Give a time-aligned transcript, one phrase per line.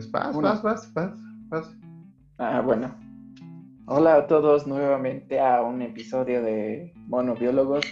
[0.00, 1.12] Pues vas, vas, vas, vas,
[1.50, 1.76] vas.
[2.38, 2.94] Ah, bueno.
[3.84, 7.84] Hola a todos nuevamente a un episodio de Monobiólogos.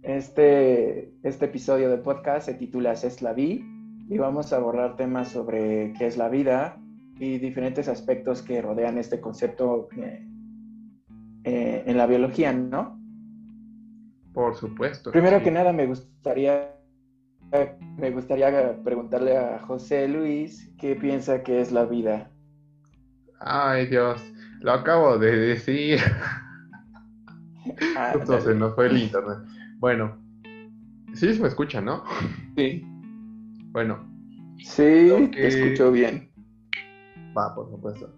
[0.00, 3.62] Este, este episodio de podcast se titula Es la Vi
[4.08, 6.80] y vamos a abordar temas sobre qué es la vida
[7.18, 10.26] y diferentes aspectos que rodean este concepto eh,
[11.44, 12.98] eh, en la biología, ¿no?
[14.32, 15.10] Por supuesto.
[15.10, 16.78] Primero que nada me gustaría
[17.96, 22.30] me gustaría preguntarle a José Luis qué piensa que es la vida.
[23.40, 24.22] Ay Dios,
[24.60, 25.98] lo acabo de decir.
[27.96, 29.38] Ah, Justo se nos fue el internet.
[29.78, 30.18] Bueno,
[31.14, 32.02] sí se me escucha, ¿no?
[32.56, 32.82] Sí.
[33.70, 34.04] Bueno.
[34.58, 36.30] Sí, te escucho bien.
[37.36, 38.12] Va, por supuesto.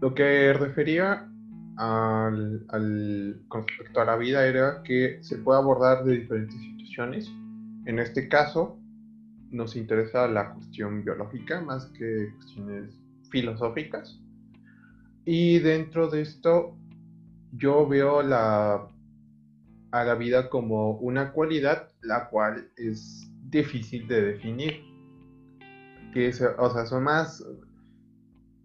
[0.00, 1.28] Lo que refería
[1.76, 7.32] al, al, con respecto a la vida era que se puede abordar de diferentes situaciones
[7.86, 8.78] en este caso,
[9.50, 12.98] nos interesa la cuestión biológica más que cuestiones
[13.30, 14.18] filosóficas.
[15.24, 16.76] Y dentro de esto,
[17.52, 24.84] yo veo a la vida como una cualidad la cual es difícil de definir.
[26.12, 27.44] Que o sea, son más,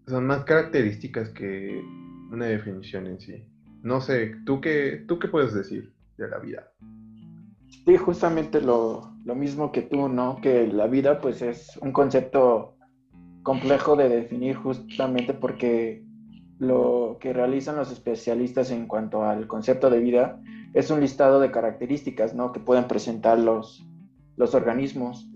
[0.06, 1.82] son más características que
[2.30, 3.44] una definición en sí.
[3.82, 6.70] No sé, ¿tú qué, ¿tú qué puedes decir de la vida?
[7.68, 10.40] Sí, justamente lo, mismo que tú, ¿no?
[10.40, 12.76] Que la vida pues es un concepto
[13.42, 16.04] complejo de definir justamente porque
[16.58, 20.40] lo que realizan los especialistas en cuanto al concepto de vida
[20.74, 22.52] es un listado de características, ¿no?
[22.52, 23.86] Que pueden presentar los,
[24.36, 25.30] los organismos.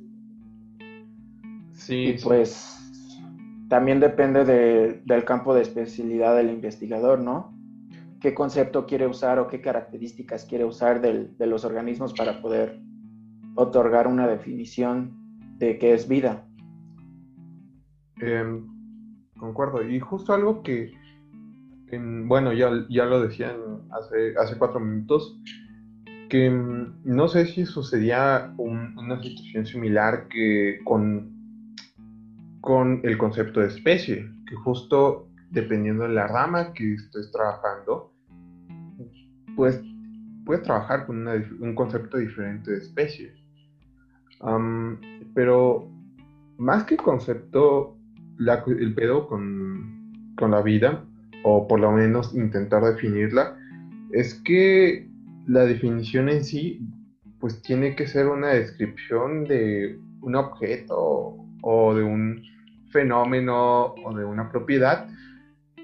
[1.72, 2.08] Sí.
[2.08, 2.78] Y pues
[3.68, 7.54] también depende del campo de especialidad del investigador, ¿no?
[8.22, 12.80] Qué concepto quiere usar o qué características quiere usar de los organismos para poder
[13.56, 15.12] otorgar una definición
[15.58, 16.46] de qué es vida.
[18.20, 18.64] Em,
[19.36, 19.82] concuerdo.
[19.82, 20.92] Y justo algo que,
[21.90, 23.56] bueno, ya, ya lo decían
[23.90, 25.36] hace, hace cuatro minutos,
[26.28, 31.32] que em, no sé si sucedía una situación similar que con,
[32.60, 38.11] con el concepto de especie, que justo dependiendo de la rama que estés trabajando,
[39.56, 39.82] pues
[40.44, 43.34] puedes trabajar con un concepto diferente de especie.
[45.34, 45.88] pero
[46.58, 47.96] más que concepto,
[48.38, 51.04] el pedo con, con, la vida,
[51.44, 53.56] o por lo menos intentar definirla,
[54.12, 55.08] es que
[55.46, 56.80] la definición en sí,
[57.40, 62.42] pues tiene que ser una descripción de un objeto o de un
[62.90, 65.08] fenómeno o de una propiedad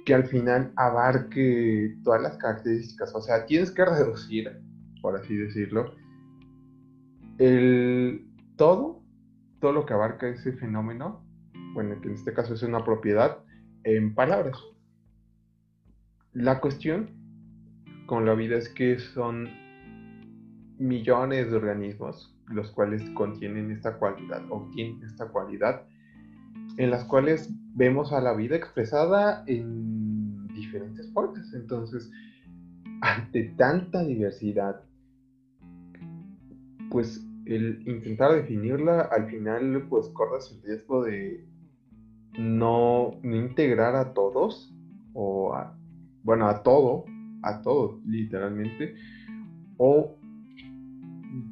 [0.09, 3.15] que al final abarque todas las características.
[3.15, 4.51] O sea, tienes que reducir,
[5.03, 5.95] por así decirlo,
[7.37, 8.27] el
[8.57, 9.03] todo,
[9.61, 11.23] todo lo que abarca ese fenómeno,
[11.75, 13.45] bueno, que en este caso es una propiedad,
[13.85, 14.57] en palabras.
[16.33, 17.11] La cuestión
[18.07, 19.51] con la vida es que son
[20.79, 25.87] millones de organismos los cuales contienen esta cualidad, obtienen esta cualidad,
[26.79, 31.53] en las cuales vemos a la vida expresada en diferentes formas.
[31.53, 32.11] Entonces,
[33.01, 34.81] ante tanta diversidad,
[36.89, 41.45] pues el intentar definirla, al final, pues corres el riesgo de
[42.39, 44.73] no, integrar a todos,
[45.15, 45.77] o a,
[46.23, 47.07] bueno, a todo,
[47.43, 48.95] a todo, literalmente,
[49.79, 50.17] o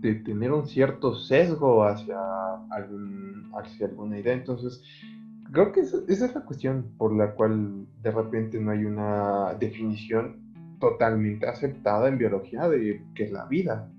[0.01, 2.17] de tener un cierto sesgo hacia,
[3.59, 4.35] hacia alguna idea.
[4.35, 4.83] Entonces,
[5.53, 10.43] Creo que esa, es la cuestión por la cual de repente no hay una definición
[10.81, 13.91] totalmente aceptada en biología de qué es la vida.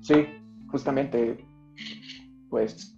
[0.00, 0.26] Sí,
[0.68, 1.44] justamente,
[2.48, 2.96] pues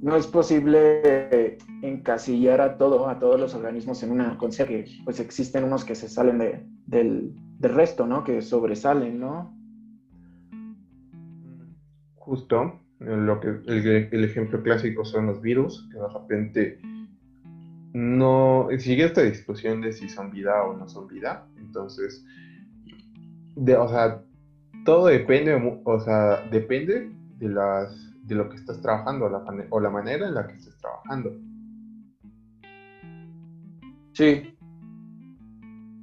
[0.00, 5.20] no es posible encasillar a todo, a todos los organismos en una concepto que pues
[5.20, 8.24] existen unos que se salen de, del, del, resto, ¿no?
[8.24, 9.56] Que sobresalen, ¿no?
[12.14, 16.78] Justo lo que el, ejemplo clásico son los virus, que de repente
[17.92, 21.46] no sigue esta discusión de si son vida o no son vida.
[21.56, 22.24] Entonces,
[23.56, 24.22] de, o sea,
[24.84, 25.54] todo depende,
[25.84, 30.34] o sea, depende de las de lo que estás trabajando la, o la manera en
[30.34, 31.32] la que estés trabajando.
[34.12, 34.54] Sí,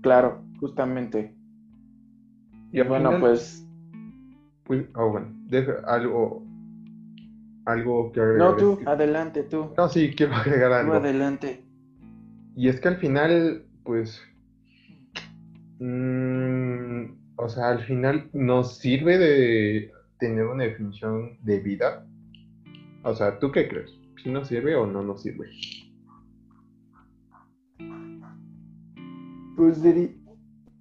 [0.01, 1.33] claro, justamente.
[2.71, 3.65] Y bueno, pues...
[4.65, 6.43] pues oh, bueno, deja algo,
[7.65, 8.51] algo que agregar.
[8.51, 9.73] No, tú, adelante, tú.
[9.77, 10.93] No, sí, quiero agregar algo.
[10.93, 11.63] adelante.
[12.55, 14.21] Y es que al final, pues,
[15.79, 17.03] mm,
[17.37, 22.05] o sea, al final nos sirve de tener una definición de vida,
[23.03, 23.91] O sea, ¿tú qué crees?
[24.21, 25.49] ¿Si nos sirve o no nos sirve?
[29.55, 29.81] Pues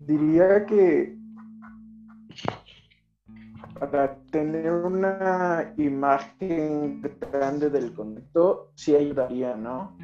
[0.00, 1.17] diría que
[3.78, 7.02] para tener una imagen
[7.32, 9.96] grande del concepto, sí ayudaría, ¿no?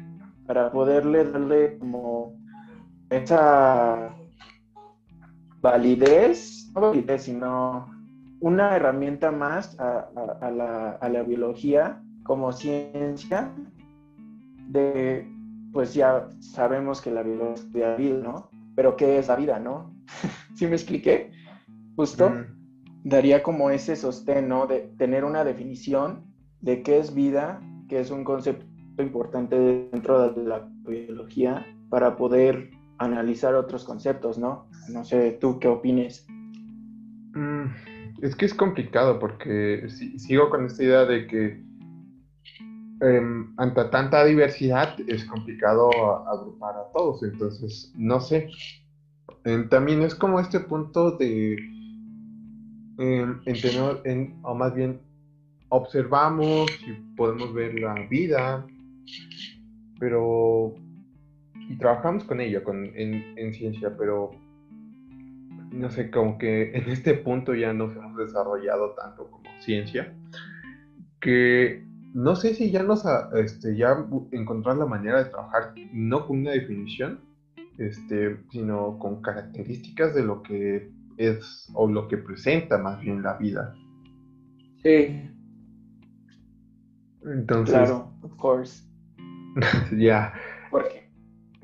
[0.47, 2.37] Para poderle darle como
[3.09, 4.15] esa
[5.61, 7.91] validez, no validez, sino
[8.39, 10.09] una herramienta más a,
[10.51, 13.51] la, biología como ciencia
[14.67, 15.27] de,
[15.73, 18.49] pues ya sabemos que la biología es vida, ¿no?
[18.75, 19.95] Pero ¿qué es la vida, no?
[20.55, 21.31] ¿Sí me expliqué?
[21.95, 22.29] Justo.
[22.29, 22.54] Mm
[23.05, 24.65] daría como ese sostén, ¿no?
[24.65, 26.25] De tener una definición
[26.61, 28.65] de qué es vida, que es un concepto
[28.97, 29.55] importante
[29.91, 34.67] dentro de la biología, para poder analizar otros conceptos, ¿no?
[34.89, 36.25] No sé, ¿tú qué opines?
[37.35, 37.65] Mm,
[38.23, 39.87] es que es complicado porque
[40.17, 41.63] sigo con esta idea de que
[43.01, 45.91] em, ante tanta diversidad es complicado
[46.27, 48.49] agrupar a todos, entonces no sé.
[49.69, 51.74] también es como este punto de
[52.97, 54.99] en, en, o más bien
[55.69, 58.65] observamos y podemos ver la vida,
[59.99, 60.73] pero
[61.67, 64.31] y trabajamos con ella con, en, ciencia, pero
[65.71, 70.13] no sé, como que en este punto ya nos hemos desarrollado tanto como ciencia,
[71.19, 71.83] que
[72.13, 73.03] no sé si ya nos,
[73.35, 77.19] este, ya encontrar la manera de trabajar no con una definición,
[77.77, 83.37] este, sino con características de lo que es o lo que presenta más bien la
[83.37, 83.75] vida.
[84.83, 85.29] Sí.
[87.23, 87.75] Entonces.
[87.75, 88.83] Claro, of course.
[89.97, 90.33] ya.
[90.69, 91.09] ¿Por qué?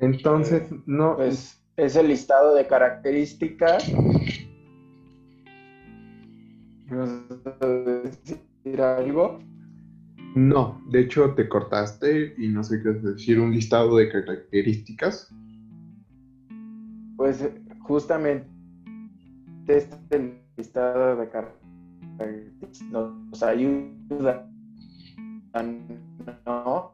[0.00, 1.16] Entonces, eh, no.
[1.16, 3.90] Pues es el listado de características.
[8.02, 9.38] decir algo?
[10.34, 15.32] No, de hecho te cortaste y no sé qué decir, un listado de características.
[17.16, 17.48] Pues
[17.80, 18.51] justamente
[19.66, 24.48] este listado de características nos ayuda
[25.52, 26.92] a no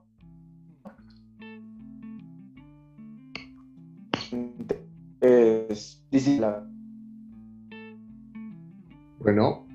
[5.21, 6.03] es.
[9.19, 9.67] Bueno.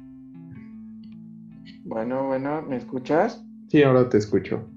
[1.85, 3.43] Bueno, bueno, ¿me escuchas?
[3.67, 4.67] Sí, ahora te escucho.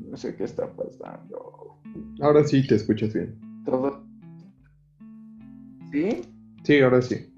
[0.00, 1.78] No sé qué está pasando.
[2.20, 3.38] Ahora sí te escuchas bien.
[3.64, 4.05] Todo
[5.96, 6.20] ¿Sí?
[6.62, 7.32] Sí, ahora sí.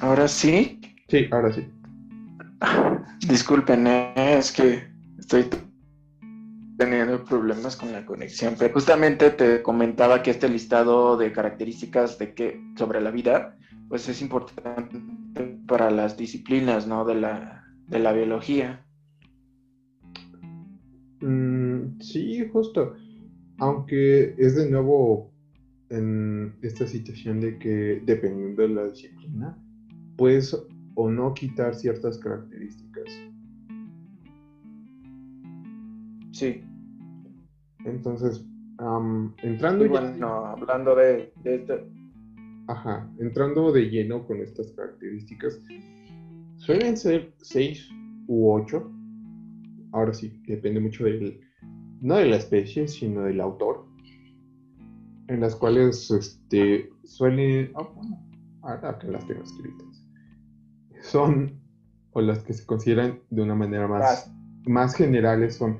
[0.00, 0.80] ¿Ahora sí?
[1.06, 1.64] Sí, ahora sí.
[3.28, 4.82] Disculpen, eh, es que
[5.16, 5.46] estoy
[6.76, 12.34] teniendo problemas con la conexión, pero justamente te comentaba que este listado de características de
[12.34, 13.56] que sobre la vida,
[13.88, 15.00] pues es importante
[15.68, 17.04] para las disciplinas, ¿no?
[17.04, 18.84] De la, de la biología.
[21.20, 22.96] Mm, sí, justo.
[23.58, 25.29] Aunque es de nuevo
[25.90, 29.58] en esta situación de que dependiendo de la disciplina,
[30.16, 30.56] puedes
[30.94, 33.04] o no quitar ciertas características.
[36.32, 36.62] Sí.
[37.84, 38.44] Entonces,
[39.42, 41.80] entrando bueno, hablando de, de esto.
[42.68, 45.60] Ajá, entrando de lleno con estas características,
[46.56, 47.90] suelen ser seis
[48.28, 48.92] u ocho.
[49.92, 51.40] Ahora sí, depende mucho del,
[52.00, 53.89] no de la especie, sino del autor
[55.30, 58.20] en las cuales este, suele, oh, bueno,
[58.62, 60.04] ahora que las tengo escritas,
[61.02, 61.60] son,
[62.10, 64.28] o las que se consideran de una manera más,
[64.66, 65.78] más generales son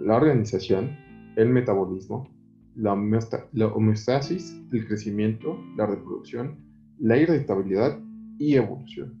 [0.00, 0.96] la organización,
[1.36, 2.26] el metabolismo,
[2.74, 6.58] la, homeostasis, el crecimiento, la reproducción,
[6.98, 8.00] la irritabilidad
[8.38, 9.20] y evolución.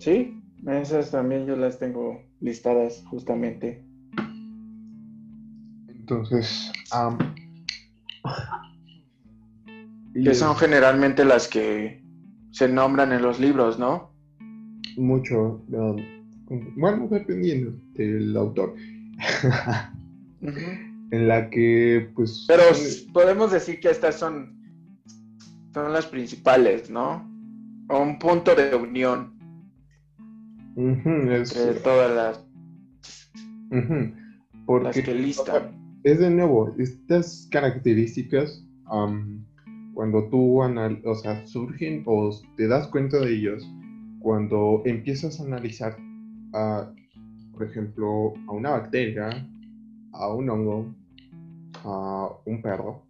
[0.00, 3.85] Sí, esas también yo las tengo listadas justamente.
[6.08, 6.70] Entonces,
[10.14, 12.00] que son generalmente las que
[12.52, 14.12] se nombran en los libros, ¿no?
[14.96, 15.64] Mucho.
[16.76, 18.76] bueno, dependiendo del autor.
[21.10, 22.44] En la que, pues.
[22.46, 22.62] Pero
[23.12, 24.56] podemos decir que estas son,
[25.74, 27.28] son las principales, ¿no?
[27.88, 29.36] O un punto de unión
[30.76, 32.46] entre todas las,
[34.66, 38.64] Porque, que listan es de nuevo, estas características,
[39.92, 43.68] cuando tú o sea, surgen o te das cuenta de ellos,
[44.20, 45.96] cuando empiezas a analizar,
[46.52, 46.92] a,
[47.52, 49.48] por ejemplo, a una bacteria,
[50.12, 50.94] a un hongo,
[51.82, 53.02] a un perro,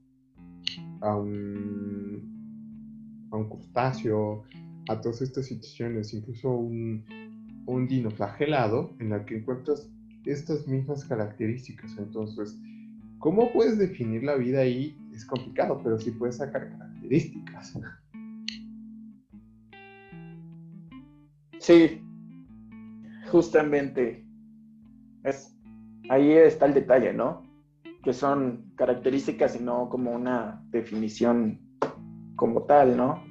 [1.02, 4.44] a un, a un crustáceo,
[4.88, 7.04] a todas estas situaciones, incluso un,
[7.66, 9.86] un dinoflagelado en la que encuentras
[10.24, 11.94] estas mismas características.
[11.98, 12.58] Entonces,
[13.18, 14.96] ¿cómo puedes definir la vida ahí?
[15.12, 17.78] Es complicado, pero sí puedes sacar características.
[21.58, 22.00] Sí,
[23.30, 24.24] justamente.
[25.24, 25.56] Es,
[26.10, 27.42] ahí está el detalle, ¿no?
[28.04, 31.60] Que son características y no como una definición
[32.36, 33.24] como tal, ¿no?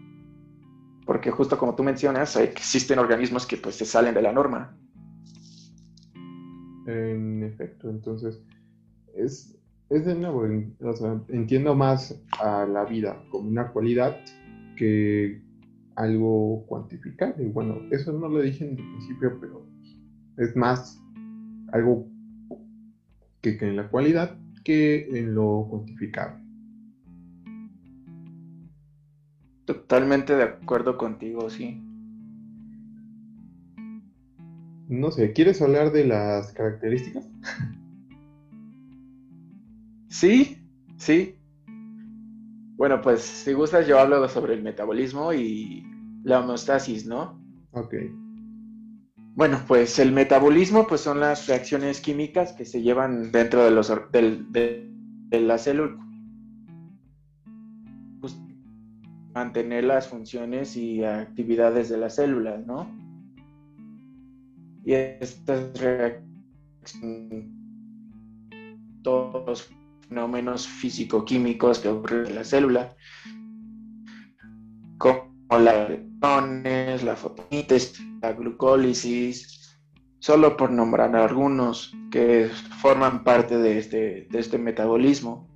[1.05, 4.75] Porque justo como tú mencionas, existen organismos que pues se salen de la norma.
[6.87, 8.43] En efecto, entonces
[9.15, 9.57] es,
[9.95, 10.45] es de nuevo,
[10.81, 14.17] o sea, entiendo más a la vida como una cualidad
[14.75, 15.41] que
[15.95, 17.47] algo cuantificable.
[17.47, 19.65] Bueno, eso no lo dije en el principio, pero
[20.37, 21.01] es más
[21.71, 22.07] algo
[23.41, 26.43] que, que en la cualidad que en lo cuantificable.
[29.65, 31.81] Totalmente de acuerdo contigo, sí.
[34.89, 37.25] No sé, ¿quieres hablar de las características?
[40.25, 40.57] Sí,
[40.97, 41.35] sí.
[42.77, 45.83] Bueno, pues si gustas yo hablo sobre el metabolismo y
[46.23, 47.39] la homeostasis, ¿no?
[47.73, 47.93] Ok.
[49.35, 53.93] Bueno, pues el metabolismo pues son las reacciones químicas que se llevan dentro de, los,
[54.11, 54.89] de
[55.29, 55.95] la célula
[59.35, 62.89] mantener las funciones y actividades de las células, ¿no?
[64.85, 67.45] Y estas reacciones,
[69.03, 69.69] todos
[70.07, 72.95] fenómenos físico-químicos que ocurren en la célula,
[74.97, 79.79] como las electrones, la fotosíntesis, la glucólisis,
[80.19, 82.49] solo por nombrar algunos que
[82.81, 85.47] forman parte de este, de este metabolismo.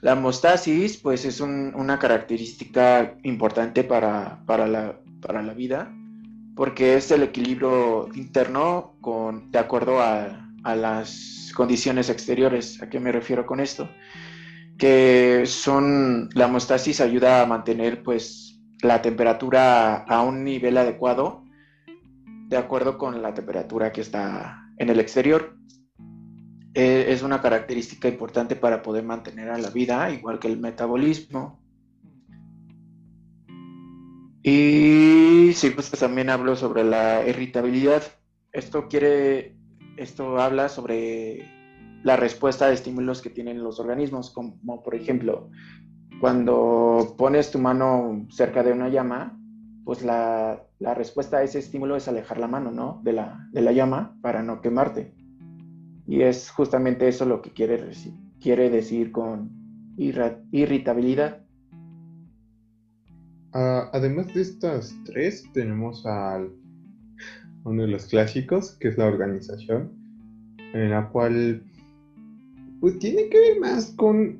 [0.00, 5.92] La hemostasis, pues, es una característica importante para, la, vida,
[6.56, 12.82] porque es el equilibrio interno con, de acuerdo a, las condiciones exteriores.
[12.82, 13.88] ¿A qué me refiero con esto?
[14.78, 21.44] Que son, la hemostasis ayuda a mantener, pues, la temperatura a un nivel adecuado,
[22.48, 25.56] de acuerdo con la temperatura que está en el exterior.
[26.74, 31.60] Eh, es una característica importante para poder mantener a la vida, igual que el metabolismo.
[34.42, 38.02] Y sí, pues también hablo sobre la irritabilidad.
[38.52, 39.56] Esto quiere,
[40.00, 41.44] esto habla sobre
[42.02, 45.50] la respuesta de estímulos que tienen los organismos, como por ejemplo,
[46.20, 49.38] cuando pones tu mano cerca de una llama,
[49.84, 53.00] pues la, respuesta a ese estímulo es alejar la mano, ¿no?
[53.04, 55.14] De la, de la llama para no quemarte.
[56.06, 57.90] Y es justamente eso lo que quiere,
[58.40, 59.50] quiere decir con
[59.98, 61.42] irritabilidad.
[63.52, 66.50] Ah, además de estas tres, tenemos al,
[67.64, 69.90] uno de los clásicos, que es la organización,
[70.72, 71.62] en la cual
[72.80, 74.38] pues tiene que ver más con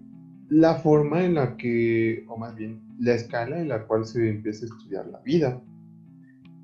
[0.49, 4.65] la forma en la que, o más bien la escala en la cual se empieza
[4.65, 5.61] a estudiar la vida.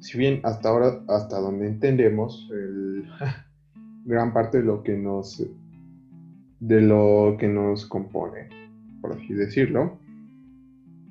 [0.00, 3.04] Si bien hasta ahora, hasta donde entendemos, el,
[4.04, 5.42] gran parte de lo que nos
[6.60, 8.48] de lo que nos compone,
[9.02, 9.98] por así decirlo,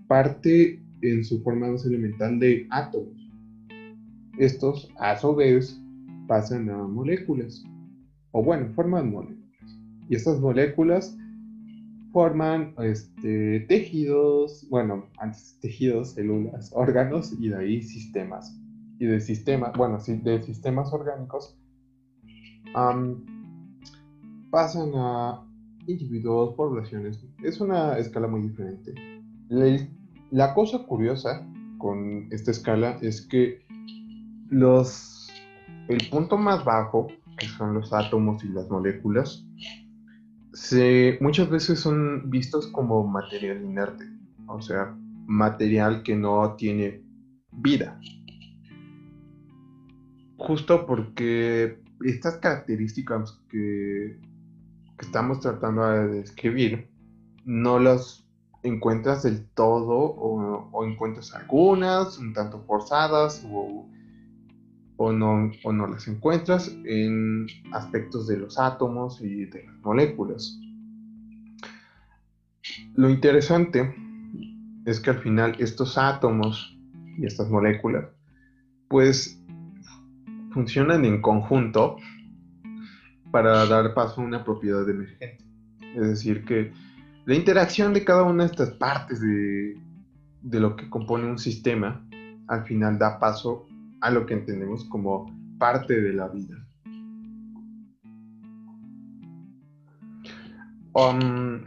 [0.07, 3.24] parte en su forma más elemental de átomos.
[4.37, 5.79] Estos, a su vez,
[6.27, 7.63] pasan a moléculas,
[8.31, 9.79] o bueno, forman moléculas.
[10.09, 11.17] Y estas moléculas
[12.11, 18.57] forman este, tejidos, bueno, antes tejidos, células, órganos y de ahí sistemas.
[18.99, 21.57] Y de sistemas, bueno, de sistemas orgánicos
[24.51, 25.45] pasan a
[25.87, 27.25] individuos, poblaciones.
[27.43, 28.93] Es una escala muy diferente.
[30.31, 33.64] La, cosa curiosa con esta escala es que
[34.55, 35.27] los,
[35.89, 37.07] el punto más bajo,
[37.37, 39.45] que son los átomos y las moléculas,
[40.53, 44.05] se, muchas veces son vistos como material inerte,
[44.47, 44.95] o sea,
[45.27, 47.03] material que no tiene
[47.51, 47.99] vida.
[50.37, 54.19] Justo porque estas características que,
[54.99, 56.89] estamos tratando de describir
[57.43, 58.25] no las
[58.63, 63.89] encuentras del todo o, encuentras algunas un tanto forzadas o,
[64.97, 70.59] no, o no las encuentras en aspectos de los átomos y de las moléculas.
[72.95, 73.93] Lo interesante
[74.85, 76.77] es que al final estos átomos
[77.17, 78.05] y estas moléculas
[78.87, 79.41] pues
[80.51, 81.97] funcionan en conjunto
[83.31, 85.43] para dar paso a una propiedad emergente.
[85.95, 86.71] Es decir, que
[87.25, 89.77] la interacción de cada una de estas partes de,
[90.43, 92.07] lo que compone un sistema
[92.47, 93.67] al final da paso
[94.01, 95.25] a lo que entendemos como
[95.57, 96.65] parte de la vida.
[100.93, 101.61] Um,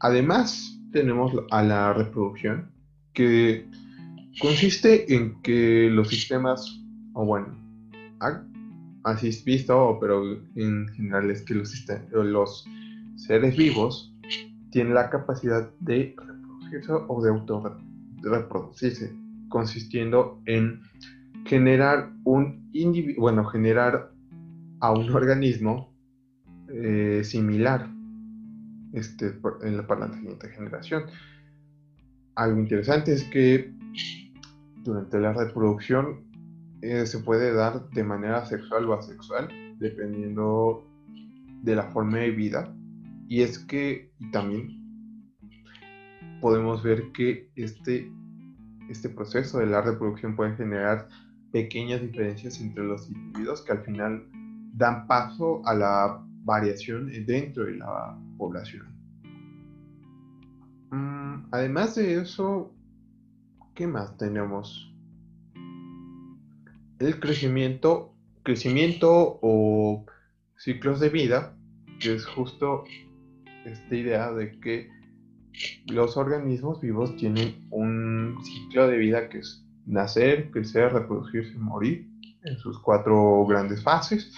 [0.00, 2.70] además, tenemos a la reproducción,
[3.14, 3.68] que
[4.40, 6.84] consiste en que los sistemas,
[7.14, 7.56] o bueno,
[9.04, 10.22] así es visto, pero
[10.56, 11.72] en general es que los,
[12.12, 12.66] los
[13.16, 14.14] seres vivos
[14.70, 17.78] tienen la capacidad de reproducirse o de auto
[18.22, 19.16] reproducirse,
[19.50, 20.80] consistiendo en
[21.44, 24.10] generar un individuo, bueno, generar
[24.80, 25.92] a un organismo
[26.68, 27.90] eh, similar
[28.92, 31.04] este, en para la siguiente generación.
[32.34, 33.74] Algo interesante es que
[34.82, 36.24] durante la reproducción
[36.82, 40.84] eh, se puede dar de manera sexual o asexual, dependiendo
[41.62, 42.74] de la forma de vida.
[43.28, 44.80] Y es que también
[46.40, 48.10] podemos ver que este,
[48.90, 51.08] este proceso de la reproducción puede generar
[51.52, 54.26] pequeñas diferencias entre los individuos que al final
[54.74, 58.86] dan paso a la variación dentro de la población.
[60.90, 62.72] Mm, además de eso,
[63.74, 64.92] ¿qué más tenemos?
[66.98, 70.04] El crecimiento, crecimiento o
[70.56, 71.56] ciclos de vida,
[72.00, 72.84] que es justo
[73.64, 74.99] esta idea de que
[75.86, 82.08] los organismos vivos tienen un ciclo de vida que es nacer, crecer, reproducirse morir
[82.44, 84.32] en sus cuatro grandes fases,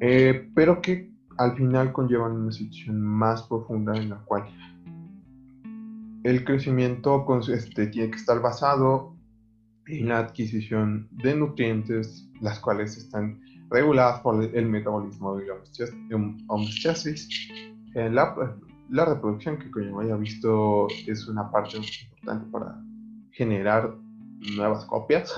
[0.00, 4.44] eh, pero que al final conllevan una situación más profunda en la cual
[6.24, 9.14] el crecimiento este, tiene que estar basado
[9.86, 15.54] en la adquisición de nutrientes, las cuales están reguladas por el metabolismo de la
[16.48, 17.28] homeostasis.
[17.94, 18.56] En la,
[18.90, 22.80] la reproducción, que como ya visto, es una parte importante para
[23.32, 23.94] generar
[24.56, 25.34] nuevas copias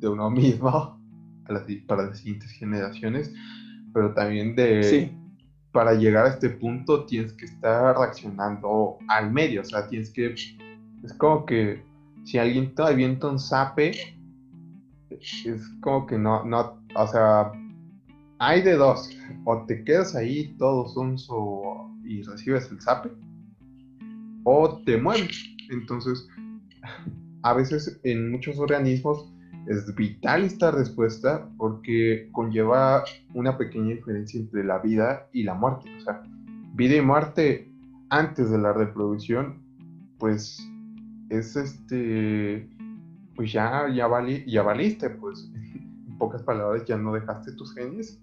[0.00, 0.98] de uno mismo
[1.86, 3.32] para las siguientes generaciones,
[3.92, 5.10] pero también de,
[5.72, 10.34] para llegar a este punto tienes que estar reaccionando al medio, o sea, tienes que,
[10.34, 11.82] es como que
[12.24, 13.92] si alguien avienta un zape,
[15.10, 17.50] es como que no, no, o sea,
[18.38, 19.10] hay de dos,
[19.44, 23.10] o te quedas ahí todo sonso y recibes el zape,
[24.44, 26.26] o te mueves, entonces,
[27.42, 29.32] a veces en muchos organismos
[29.66, 35.94] es vital esta respuesta porque conlleva una pequeña diferencia entre la vida y la muerte.
[35.98, 36.22] O sea,
[36.74, 37.70] vida y muerte
[38.08, 39.62] antes de la reproducción,
[40.18, 40.58] pues
[41.28, 42.66] es este,
[43.36, 44.08] pues ya, ya,
[44.46, 48.18] ya valiste, pues en pocas palabras ya no dejaste tus genes.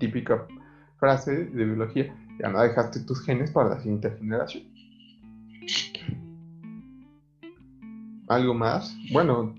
[0.00, 0.46] Típica
[0.98, 4.64] frase de biología, ya no dejaste tus genes para la siguiente generación.
[8.28, 8.96] ¿Algo más?
[9.12, 9.54] Bueno,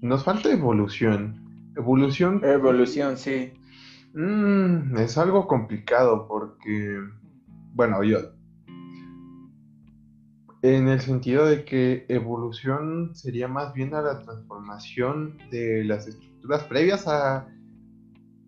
[0.00, 1.72] nos falta evolución.
[1.76, 2.40] Evolución.
[2.44, 3.52] Evolución, sí.
[4.14, 7.00] Mm, es algo complicado porque,
[7.72, 8.18] bueno, yo.
[10.62, 16.64] En el sentido de que evolución sería más bien a la transformación de las estructuras
[16.64, 17.48] previas a,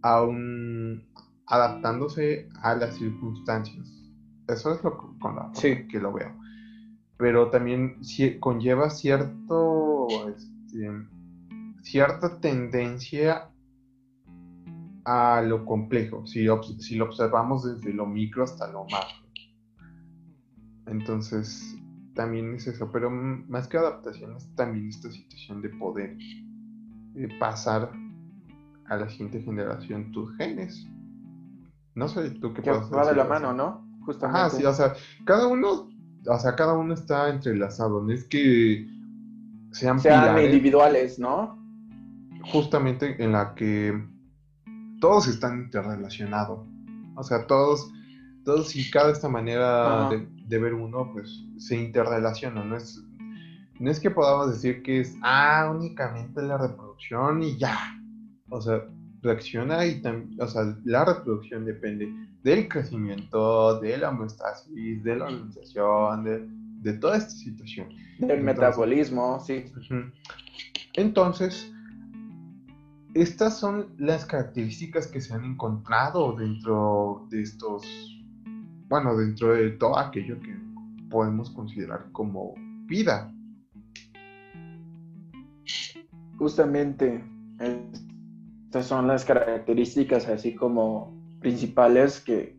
[0.02, 1.04] a un.
[1.46, 3.88] Adaptándose a las circunstancias.
[4.48, 6.34] Eso es lo que, con la que lo veo.
[7.16, 8.00] Pero también
[8.40, 10.06] conlleva cierto.
[10.28, 10.90] Este,
[11.86, 13.48] cierta tendencia
[15.04, 16.46] a lo complejo, si,
[16.80, 19.24] si lo observamos desde lo micro hasta lo macro.
[20.86, 21.76] Entonces,
[22.14, 26.16] también es eso, pero más que adaptación es también esta situación de poder
[27.14, 27.92] eh, pasar
[28.86, 30.88] a la siguiente generación tus genes.
[31.96, 33.84] No sé tú qué que va de la mano, ¿no?
[34.04, 34.38] Justamente.
[34.38, 35.88] Ajá, sí, o sea, cada uno,
[36.26, 38.86] o sea, cada uno está entrelazado, no es que
[39.72, 41.66] sean, sean individuales, ¿no?
[42.52, 44.04] justamente en la que
[45.00, 46.66] todos están interrelacionados.
[47.16, 47.90] O sea, todos,
[48.44, 52.64] todos y cada esta manera de, ver uno, pues se interrelaciona.
[52.64, 53.02] No es,
[53.78, 57.78] no es que podamos decir que es, ah, únicamente la reproducción y ya.
[58.48, 58.84] O sea,
[59.22, 65.24] reacciona y también, o sea, la reproducción depende del crecimiento, de la homeostasis, de la
[65.26, 66.48] organización, de,
[66.82, 67.88] de toda esta situación.
[68.18, 69.64] Del metabolismo, sí.
[70.94, 71.72] Entonces,
[73.14, 77.84] estas son las características que se han encontrado dentro de estos,
[78.88, 80.54] bueno, dentro de todo aquello que
[81.10, 82.54] podemos considerar como
[82.86, 83.32] vida.
[86.38, 87.24] Justamente,
[88.78, 92.58] estas son las características así como principales que,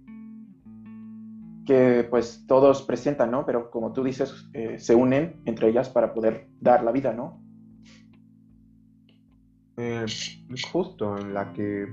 [1.65, 3.45] que pues todos presentan, ¿no?
[3.45, 7.41] Pero como tú dices, eh, se unen entre ellas para poder dar la vida, ¿no?
[9.77, 10.05] eh,
[10.71, 11.87] justo en la que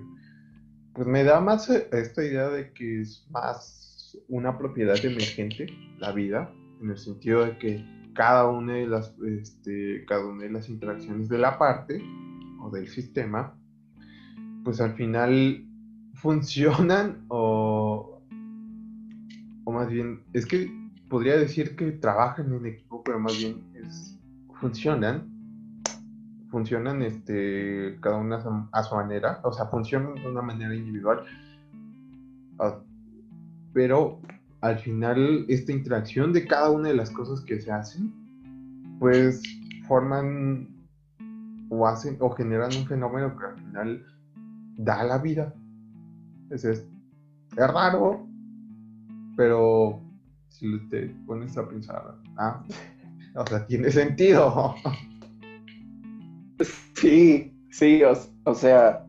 [0.95, 5.67] pues me da más eh, esta idea de que es más una propiedad emergente
[5.99, 7.85] la vida, en el sentido de que
[8.15, 12.01] cada una de las, este, cada una de las interacciones de la parte
[12.61, 13.59] o del sistema,
[14.65, 15.65] pues al final
[16.15, 18.21] funcionan o,
[19.65, 20.71] o más bien, es que
[21.09, 24.19] podría decir que trabajan en equipo, pero más bien es,
[24.61, 25.29] funcionan,
[26.51, 31.25] funcionan este, cada una a su manera, o sea, funcionan de una manera individual,
[32.59, 32.81] ah,
[33.73, 34.21] pero
[34.61, 38.13] al final esta interacción de cada una de las cosas que se hacen,
[38.99, 39.43] pues
[39.87, 40.69] forman
[41.69, 44.07] o hacen o generan un fenómeno que al final
[44.77, 45.55] da la vida.
[46.51, 46.87] Es, es,
[47.57, 48.27] raro,
[49.37, 50.01] pero
[50.49, 52.63] si te pones a pensar, ah,
[53.37, 54.75] o sea, tiene sentido.
[56.95, 58.01] Sí, sí,
[58.45, 59.05] o sea,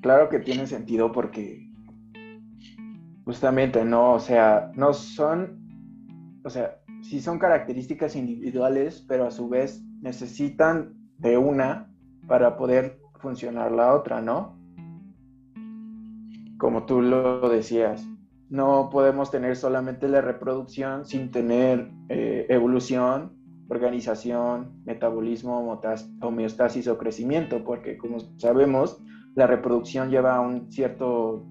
[0.00, 1.66] claro que tiene sentido porque
[3.26, 5.58] Justamente, no, o sea, no son,
[6.44, 11.92] o sea, sí son características individuales, pero a su vez necesitan de una
[12.28, 14.55] para poder funcionar la otra, ¿no?
[16.58, 18.06] Como tú lo decías,
[18.48, 23.36] no podemos tener solamente la reproducción sin tener eh, evolución,
[23.68, 25.80] organización, metabolismo,
[26.20, 29.02] homeostasis o crecimiento, porque como sabemos,
[29.34, 31.44] la reproducción lleva a un cierto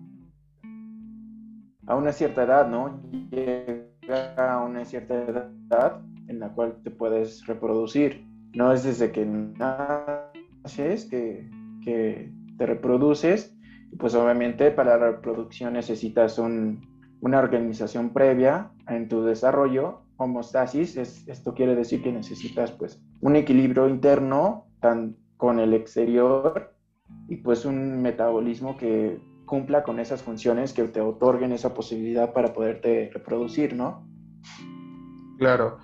[1.87, 2.99] a una cierta edad, ¿no?
[3.29, 8.25] Llega a una cierta edad en la cual te puedes reproducir.
[8.53, 11.49] No es desde que naces que,
[11.83, 13.54] que te reproduces.
[13.97, 20.01] Pues obviamente para la reproducción necesitas una organización previa en tu desarrollo.
[20.17, 24.67] Homostasis, es, esto quiere decir que necesitas pues un equilibrio interno
[25.38, 26.73] con el exterior
[27.27, 32.53] y pues un metabolismo que cumpla con esas funciones que te otorguen esa posibilidad para
[32.53, 34.08] poderte reproducir, ¿no?
[35.38, 35.77] Claro.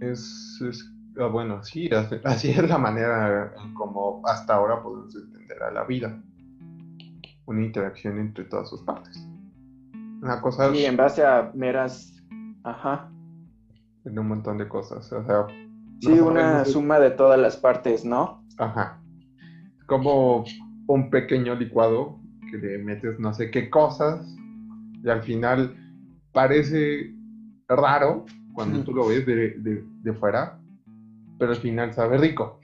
[0.00, 0.60] Es,
[1.18, 1.88] ah, bueno, sí,
[2.24, 6.22] así es la manera en como hasta ahora podemos entender a la vida.
[7.48, 9.26] Una interacción entre todas sus partes.
[10.20, 10.70] Una cosa...
[10.74, 12.14] Y en base a meras...
[12.62, 13.10] Ajá.
[14.04, 15.10] En un montón de cosas.
[15.10, 15.46] O sea...
[16.00, 18.44] Sí, una suma de todas las partes, ¿no?
[18.58, 19.00] Ajá.
[19.86, 20.44] Como
[20.88, 24.26] un pequeño licuado que le metes no sé qué cosas
[25.02, 25.74] y al final
[26.32, 27.14] parece
[27.66, 30.60] raro cuando tú lo ves de, fuera,
[31.38, 32.60] pero al final sabe rico.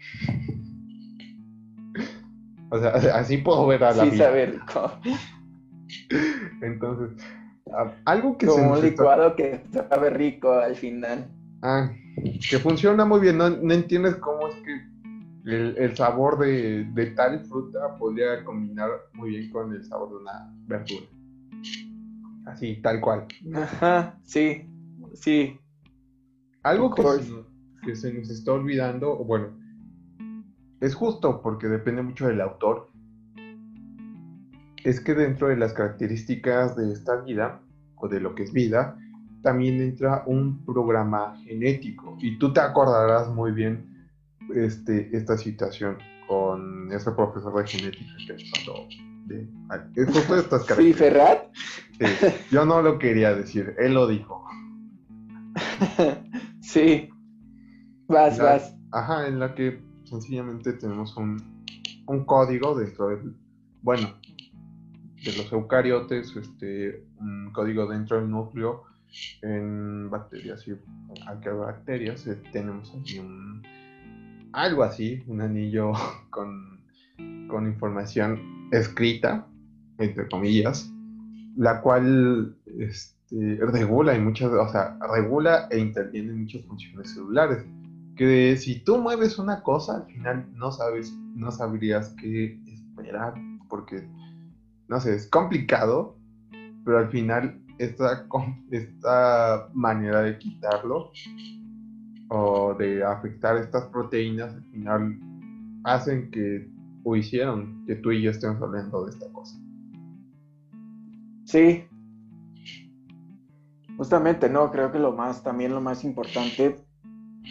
[2.74, 4.92] O sea, así puedo ver a la sí, sabe rico.
[6.60, 7.24] Entonces,
[8.04, 11.30] algo que Como un licuado que sabe rico al final.
[11.62, 11.90] Ah,
[12.50, 14.94] que funciona muy bien, no entiendes cómo es que
[15.44, 21.06] el, sabor de, tal fruta podría combinar muy bien con el sabor de una verdura.
[22.46, 23.26] Así, tal cual.
[23.54, 24.68] Ajá, sí,
[25.14, 25.58] sí.
[26.62, 29.56] Algo que se, se nos está olvidando, bueno,
[30.84, 32.88] es justo porque depende mucho del autor,
[34.84, 37.62] es que dentro de las características de esta vida,
[37.96, 38.98] o de lo que es vida,
[39.42, 42.18] también entra un programa genético.
[42.20, 44.08] Y tú te acordarás muy bien
[44.54, 45.96] este, esta situación
[46.28, 48.74] con ese profesor de genética que pasó
[49.26, 49.48] de,
[50.38, 51.46] estas ¿Sí, Ferrat?
[52.50, 54.44] yo no lo quería decir, él lo dijo.
[56.60, 57.08] sí,
[58.06, 58.76] vas, vas.
[58.92, 61.64] Ajá, en la que sencillamente tenemos un,
[62.06, 63.34] un código dentro del,
[63.82, 64.14] bueno,
[65.24, 68.84] de los eucariotes, este, un código dentro del núcleo
[69.42, 70.72] en bacterias y
[71.24, 73.62] bacterias eh, tenemos aquí un
[74.52, 75.92] algo así, un anillo
[76.30, 76.74] con,
[77.66, 79.46] información escrita,
[79.98, 80.90] entre comillas,
[81.56, 87.64] la cual este, regula en muchas, o sea, regula e interviene en muchas funciones celulares.
[88.16, 93.34] Que si tú mueves una cosa, al final no sabes, no sabrías qué esperar,
[93.68, 94.08] porque,
[94.88, 96.16] no sé, es complicado,
[96.84, 98.26] pero al final esta,
[98.70, 101.10] esta manera de quitarlo
[102.28, 105.18] o de afectar estas proteínas al final
[105.84, 106.68] hacen que
[107.04, 109.58] o hicieron que tú y yo estemos hablando de esta cosa.
[111.44, 111.84] Sí.
[113.96, 116.83] Justamente, no, creo que lo más, también lo más importante,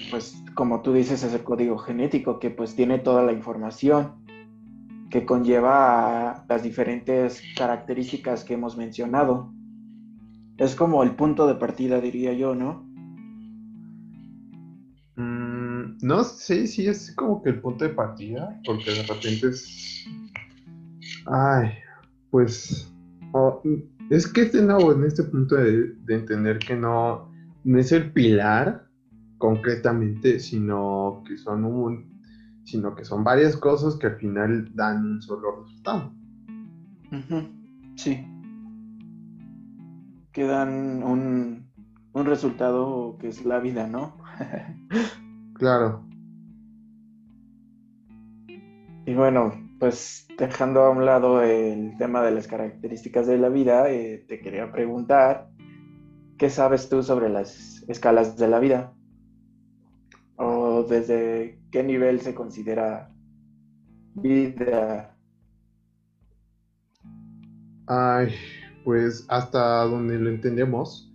[0.09, 4.13] pues como tú dices, es el código genético, que pues tiene toda la información
[5.09, 9.53] que conlleva las diferentes características que hemos mencionado.
[10.57, 12.83] Es como el punto de partida, diría yo, ¿no?
[15.15, 20.05] Mm, no sé si es como que el punto de partida, porque de repente es.
[21.27, 21.69] Ay,
[22.31, 22.91] pues.
[24.09, 27.31] es que es de nuevo en este punto de, de entender que no,
[27.63, 28.82] no es el pilar
[29.43, 32.21] concretamente, sino que son un.
[32.63, 36.13] sino que son varias cosas que al final dan un solo resultado.
[37.97, 38.25] Sí.
[40.31, 41.67] Que dan un,
[42.13, 44.17] un resultado que es la vida, ¿no?
[45.55, 46.05] Claro.
[49.05, 53.89] Y bueno, pues dejando a un lado el tema de las características de la vida,
[53.91, 55.49] eh, te quería preguntar,
[56.37, 58.93] ¿qué sabes tú sobre las escalas de la vida?
[60.83, 63.09] ¿O desde qué nivel se considera
[64.15, 65.15] vida?
[67.87, 68.33] Ay,
[68.83, 71.09] pues hasta donde lo entendemos,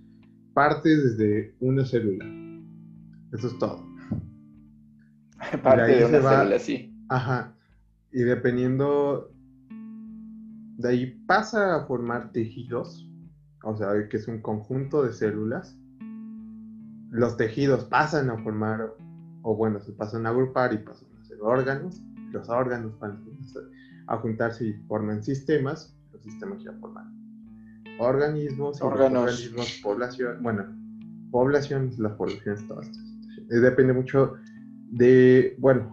[0.55, 2.25] parte desde una célula.
[3.33, 3.87] Eso es todo.
[5.63, 6.95] Parte de una va- célula, sí.
[7.11, 7.55] Ajá.
[8.11, 9.31] Y dependiendo,
[10.79, 13.07] de ahí pasa a formar tejidos,
[13.63, 15.79] o sea, que es un conjunto de células.
[17.11, 18.95] Los tejidos pasan a formar,
[19.43, 22.03] o bueno, se pasan a agrupar y pasan a ser órganos.
[22.33, 23.23] Los órganos van
[24.07, 25.97] a juntarse y forman sistemas.
[26.13, 27.19] Los sistemas ya forman
[27.99, 28.81] organismos.
[28.81, 29.23] Órganos.
[29.23, 30.43] organismos, población.
[30.43, 30.65] Bueno,
[31.31, 33.53] poblaciones, las poblaciones, todas estas situaciones.
[33.53, 34.35] Eh, Depende mucho
[34.91, 35.93] de, bueno,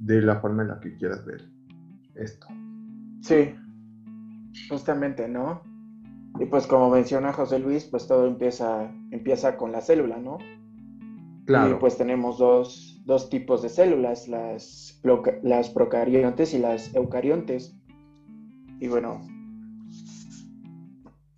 [0.00, 1.42] de la forma en la que quieras ver
[2.14, 2.46] esto.
[3.20, 3.54] Sí,
[4.68, 5.62] justamente, ¿no?
[6.38, 10.38] Y pues como menciona José Luis, pues todo empieza, empieza con la célula, ¿no?
[11.46, 15.00] Claro, Y pues tenemos dos, dos tipos de células, las,
[15.42, 17.72] las procariontes y las eucariontes.
[18.80, 19.20] Y bueno,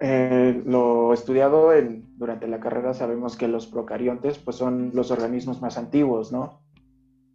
[0.01, 5.61] eh, lo estudiado en- durante la carrera sabemos que los procariontes pues son los organismos
[5.61, 6.55] más antiguos, ¿no?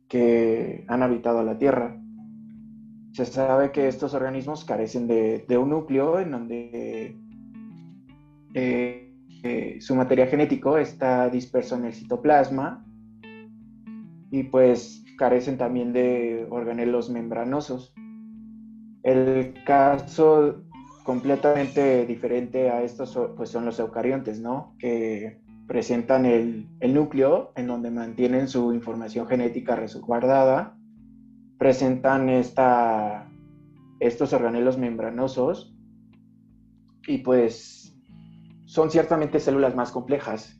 [0.09, 1.95] Que han habitado la Tierra.
[3.11, 7.15] Se sabe que estos organismos carecen de, de un núcleo en donde
[8.55, 9.02] eh,
[9.43, 12.85] eh, su material genético está disperso en el citoplasma
[14.31, 17.93] y pues carecen también de organelos membranosos.
[19.03, 20.63] El caso
[21.03, 24.75] completamente diferente a estos pues son los eucariontes, ¿no?
[24.79, 30.77] Que presentan el, el núcleo en donde mantienen su información genética resguardada,
[31.57, 33.29] presentan esta,
[33.99, 35.75] estos organelos membranosos
[37.07, 37.82] y pues
[38.73, 40.57] son ciertamente células más complejas.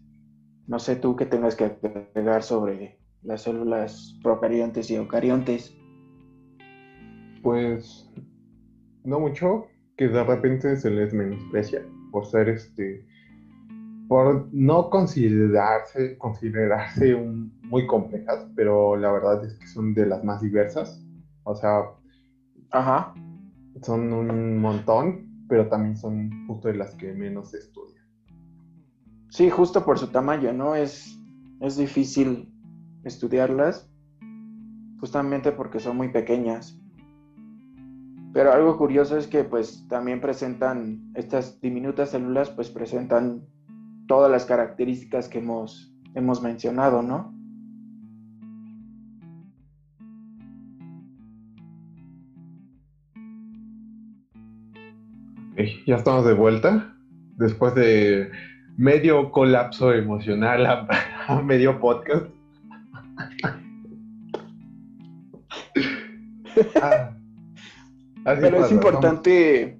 [0.68, 5.74] No sé tú qué tengas que agregar sobre las células procariontes y eucariontes.
[7.42, 8.08] pues
[9.04, 9.64] no mucho,
[9.98, 13.02] que de repente se les menosprecia por ser este,
[14.08, 20.24] por no considerarse, considerarse un- muy complejas, pero la verdad es que son de las
[20.24, 21.04] más diversas.
[21.44, 21.82] O sea,
[22.72, 23.12] Ajá.
[23.82, 27.93] son un montón, pero también son justo de las que menos estudian.
[29.34, 30.76] Sí, justo por su tamaño, ¿no?
[30.76, 31.20] Es,
[31.60, 32.54] es difícil
[33.04, 33.90] estudiarlas,
[35.00, 36.80] justamente porque son muy pequeñas.
[38.32, 43.42] Pero algo curioso es que pues también presentan, estas diminutas células pues presentan
[44.08, 47.34] todas las características que hemos, hemos mencionado, ¿no?
[55.54, 56.96] Ok, ya estamos de vuelta.
[57.38, 58.30] Después de
[58.78, 60.88] medio colapso emocional a,
[61.28, 62.26] a medio podcast.
[66.82, 67.12] Ah,
[68.24, 69.80] Pero es importante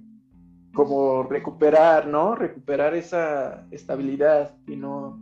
[0.74, 2.34] como recuperar, ¿no?
[2.34, 5.18] Recuperar esa estabilidad y no,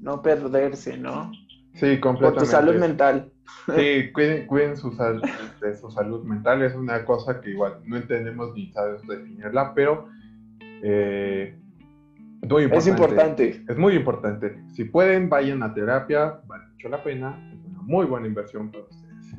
[0.00, 1.30] no perderse, ¿no?
[1.74, 2.40] Sí, Por completamente.
[2.44, 3.32] tu salud mental.
[3.76, 5.22] Sí, cuiden, cuiden su, sal-
[5.60, 6.62] de su salud mental.
[6.62, 10.08] Es una cosa que igual no entendemos ni sabemos definirla, pero
[10.82, 11.58] eh,
[12.42, 13.64] es muy Es importante.
[13.68, 14.62] Es muy importante.
[14.72, 17.50] Si pueden, vayan a terapia, vale mucho la pena.
[17.52, 19.36] Es una muy buena inversión para ustedes.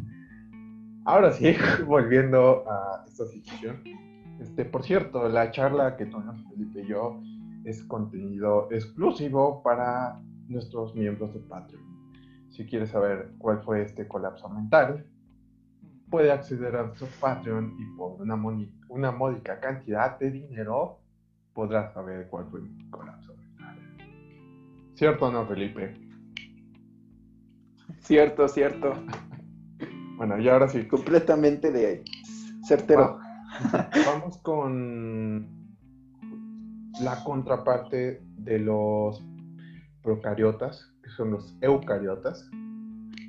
[1.06, 3.84] Ahora sí, volviendo a esta situación.
[4.40, 7.22] Este, por cierto, la charla que tuvimos Felipe y yo
[7.66, 11.84] es contenido exclusivo para nuestros miembros de Patreon.
[12.50, 15.06] Si quieres saber cuál fue este colapso mental,
[16.10, 18.36] puede acceder a nuestro Patreon y por una,
[18.90, 21.03] una módica cantidad de dinero
[21.54, 23.78] podrás saber cuál fue mi colapso mental.
[24.96, 25.94] ¿Cierto o no, Felipe?
[28.00, 28.94] Cierto, cierto.
[30.18, 30.86] Bueno, y ahora sí.
[30.88, 32.04] Completamente de
[32.64, 33.18] certero.
[33.18, 35.48] Va- Vamos con
[37.02, 39.24] la contraparte de los
[40.02, 42.50] procariotas, que son los eucariotas.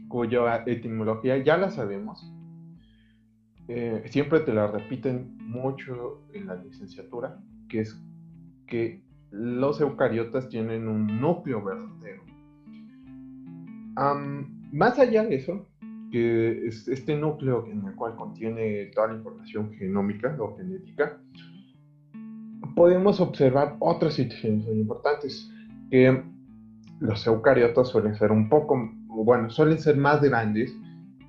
[0.09, 2.31] cuya etimología ya la sabemos.
[3.67, 7.37] Eh, siempre te la repiten mucho en la licenciatura,
[7.69, 7.99] que es
[8.67, 12.23] que los eucariotas tienen un núcleo verdadero.
[14.73, 15.69] más allá de eso,
[16.11, 21.21] que es este núcleo en el cual contiene toda la información genómica o genética,
[22.75, 25.51] podemos observar otras situaciones muy importantes,
[25.91, 26.23] que
[27.01, 30.75] los eucariotas suelen ser un poco, bueno, suelen ser más grandes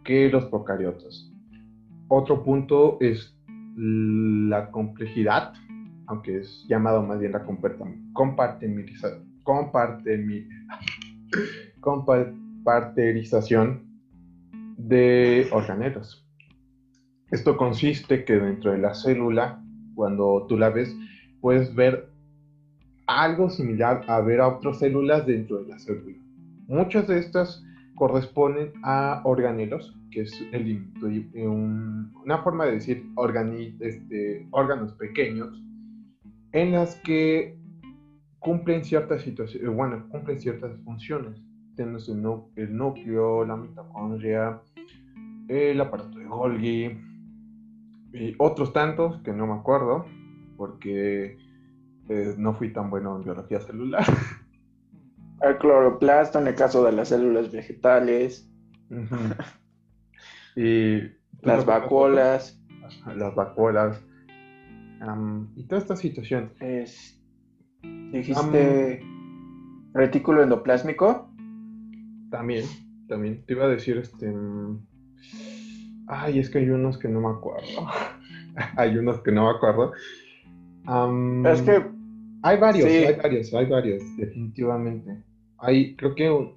[0.04, 1.32] que los procariotas.
[2.08, 3.36] Otro punto es
[3.76, 5.54] la complejidad,
[6.08, 9.26] aunque es llamado más bien la compartimentación,
[11.82, 13.86] comparterización
[14.78, 16.26] de organelos.
[17.32, 19.64] Esto consiste que dentro de la célula,
[19.96, 20.96] cuando tú la ves,
[21.42, 22.10] puedes ver
[23.08, 26.18] algo similar a ver a otras células dentro de la célula.
[26.68, 27.64] Muchas de estas
[27.96, 30.86] corresponden a organelos, que es el,
[32.24, 33.06] una forma de decir
[33.80, 35.62] este, órganos pequeños,
[36.56, 37.60] en las que
[38.40, 41.38] cumplen ciertas situaciones, bueno, cumplen ciertas funciones.
[41.76, 42.22] Tenemos el,
[42.78, 44.62] núcleo, la mitocondria,
[45.50, 46.98] el aparato de Golgi,
[48.14, 50.06] y otros tantos que no me acuerdo,
[50.56, 51.38] porque
[52.08, 54.06] eh, no fui tan bueno en biología celular.
[55.42, 58.50] El cloroplasto en el caso de las células vegetales.
[60.56, 61.02] y
[61.42, 62.64] las vacuolas.
[63.14, 64.02] Las vacuolas.
[65.56, 66.52] Y toda esta situación.
[66.60, 67.22] Es,
[68.12, 69.02] dijiste
[69.94, 71.30] retículo endoplásmico.
[72.30, 72.66] También,
[73.08, 73.44] también.
[73.46, 74.34] Te iba a decir este.
[76.08, 77.88] Ay, es que hay unos que no me acuerdo.
[78.78, 79.94] hay unos que no me acuerdo.
[81.46, 81.84] es que
[82.44, 85.24] hay varios, hay varios, hay varios, definitivamente.
[85.58, 86.54] Hay, creo que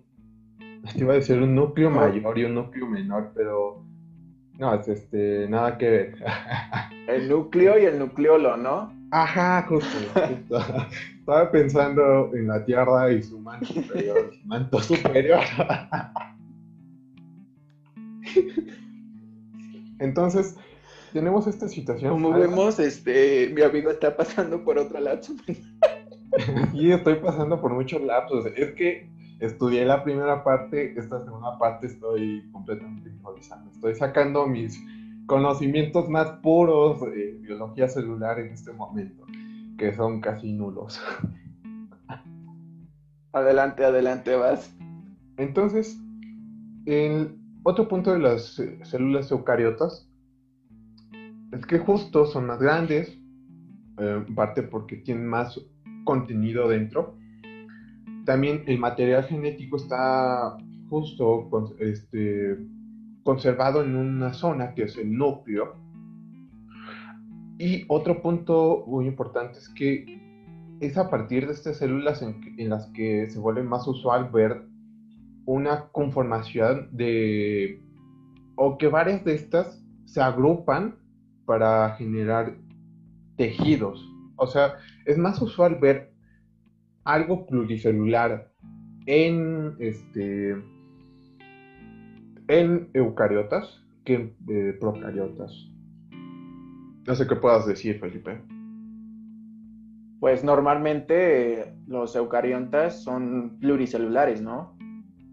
[0.92, 3.87] te iba a decir un núcleo mayor y un núcleo menor, pero
[4.58, 6.14] no, es este, nada que ver.
[7.08, 8.92] el núcleo y el nucleolo, ¿no?
[9.12, 10.58] Ajá, justo, justo.
[11.20, 15.40] Estaba pensando en la Tierra y su manto superior, su manto superior.
[20.00, 20.56] Entonces,
[21.12, 22.12] tenemos esta situación.
[22.12, 25.34] Como vemos, este, mi amigo está pasando por otro lapso.
[26.74, 28.46] y estoy pasando por muchos lapsos.
[28.56, 29.08] Es que
[29.40, 33.70] estudié la primera parte, esta segunda parte estoy completamente improvisando.
[33.70, 34.80] Estoy sacando mis
[35.26, 39.24] conocimientos más puros de biología celular en este momento,
[39.76, 41.00] que son casi nulos.
[43.32, 44.74] Adelante, adelante, vas.
[45.36, 46.00] Entonces,
[46.86, 50.08] el otro punto de las células eucariotas
[51.52, 53.10] es que justo son más grandes,
[53.98, 55.60] eh, en parte porque tienen más
[56.04, 57.16] contenido dentro.
[58.28, 60.58] También el material genético está
[60.90, 62.58] justo este,
[63.22, 65.74] conservado en una zona que es el núcleo.
[67.58, 70.20] Y otro punto muy importante es que
[70.78, 74.62] es a partir de estas células en, en las que se vuelve más usual ver
[75.46, 77.82] una conformación de,
[78.56, 80.98] o que varias de estas se agrupan
[81.46, 82.58] para generar
[83.38, 84.06] tejidos.
[84.36, 84.74] O sea,
[85.06, 86.12] es más usual ver
[87.04, 88.50] algo pluricelular
[89.06, 90.56] en este
[92.48, 95.52] en eucariotas que en eh, procariotas.
[97.06, 98.42] No sé qué puedas decir, Felipe.
[100.20, 104.76] Pues normalmente los eucariotas son pluricelulares, ¿no?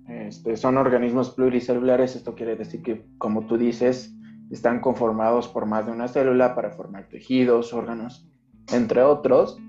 [0.08, 4.16] Este, son organismos pluricelulares, esto quiere decir que, como tú dices,
[4.52, 8.30] están conformados por más de una célula para formar tejidos, órganos,
[8.72, 9.60] entre otros.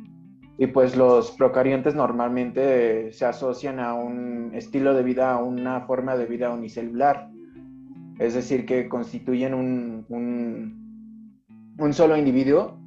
[0.59, 6.17] Y pues los procariontes normalmente se asocian a un estilo de vida, a una forma
[6.17, 7.29] de vida unicelular.
[8.19, 10.07] Es decir, que constituyen un,
[11.79, 12.79] un, solo individuo,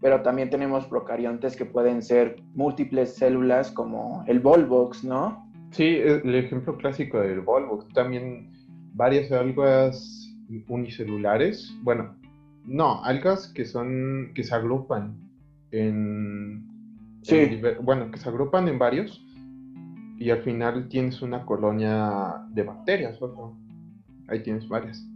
[0.00, 5.50] pero también tenemos procariontes que pueden ser múltiples células como el Volvox, ¿no?
[5.72, 7.88] Sí, el ejemplo clásico del Volvox.
[7.92, 8.52] También
[8.94, 10.32] varias algas
[10.68, 12.16] unicelulares, bueno,
[12.64, 15.16] no, algas que son, que se agrupan
[15.72, 16.69] en,
[17.22, 17.60] sí.
[17.82, 19.24] bueno, que se agrupan en varios
[20.18, 23.18] y al final tienes una colonia de bacterias,
[24.28, 25.06] ahí tienes varias.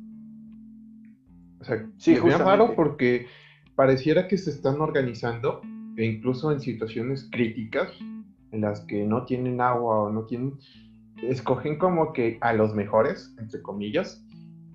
[1.61, 3.27] O sea, sí, es raro porque
[3.75, 5.61] pareciera que se están organizando
[5.97, 7.91] e incluso en situaciones críticas
[8.53, 10.55] en las que no tienen agua o no tienen,
[11.23, 14.25] escogen como que a los mejores, entre comillas,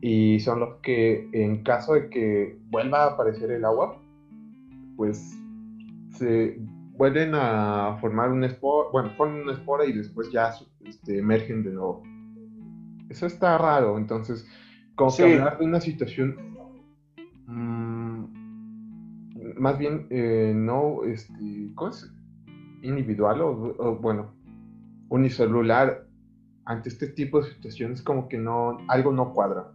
[0.01, 4.01] y son los que en caso de que vuelva a aparecer el agua,
[4.95, 5.35] pues
[6.11, 6.59] se
[6.99, 11.71] vuelven a formar un espora, bueno, forman una espora y después ya este, emergen de
[11.71, 12.03] nuevo.
[13.07, 14.45] Eso está raro, entonces,
[14.95, 16.35] como que hablar de una situación
[17.47, 18.25] mm,
[19.57, 22.13] más bien eh, no, este, ¿cómo es?
[22.81, 24.33] Individual o, bueno,
[25.07, 26.05] unicelular
[26.65, 29.71] ante este tipo de situaciones como que no, algo no cuadra.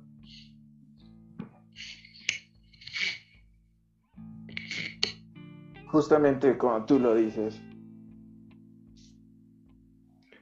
[5.95, 7.63] Justamente como tú lo dices.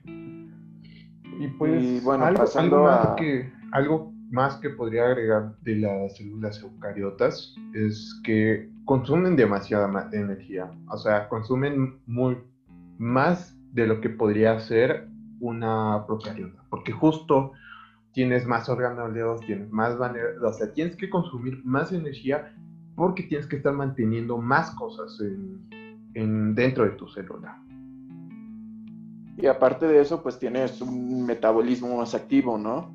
[0.06, 6.62] Y pues bueno, algo, pasando más que, algo más que podría agregar de las células
[6.62, 10.70] eucariotas es que consumen demasiada energía.
[10.88, 12.38] O sea, consumen muy
[12.96, 15.06] más de lo que podría ser
[15.38, 16.64] una procariota.
[16.70, 17.52] Porque justo
[18.12, 22.54] tienes más organelos, tienes más o sea, tienes que consumir más energía
[22.94, 27.62] porque tienes que estar manteniendo más cosas en, dentro de tu célula.
[29.38, 32.94] Y aparte de eso, pues tienes un metabolismo más activo, ¿no?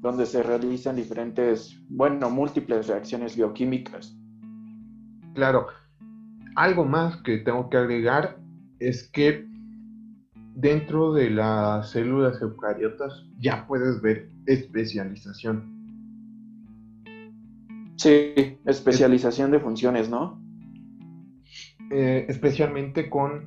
[0.00, 4.16] Donde se realizan diferentes, bueno, múltiples reacciones bioquímicas.
[5.34, 5.66] Claro.
[6.56, 8.38] Algo más que tengo que agregar
[8.80, 9.46] es que
[10.54, 15.69] dentro de las células eucariotas ya puedes ver especialización.
[18.00, 20.42] Sí, especialización de funciones, ¿no?
[21.90, 23.46] Eh, especialmente con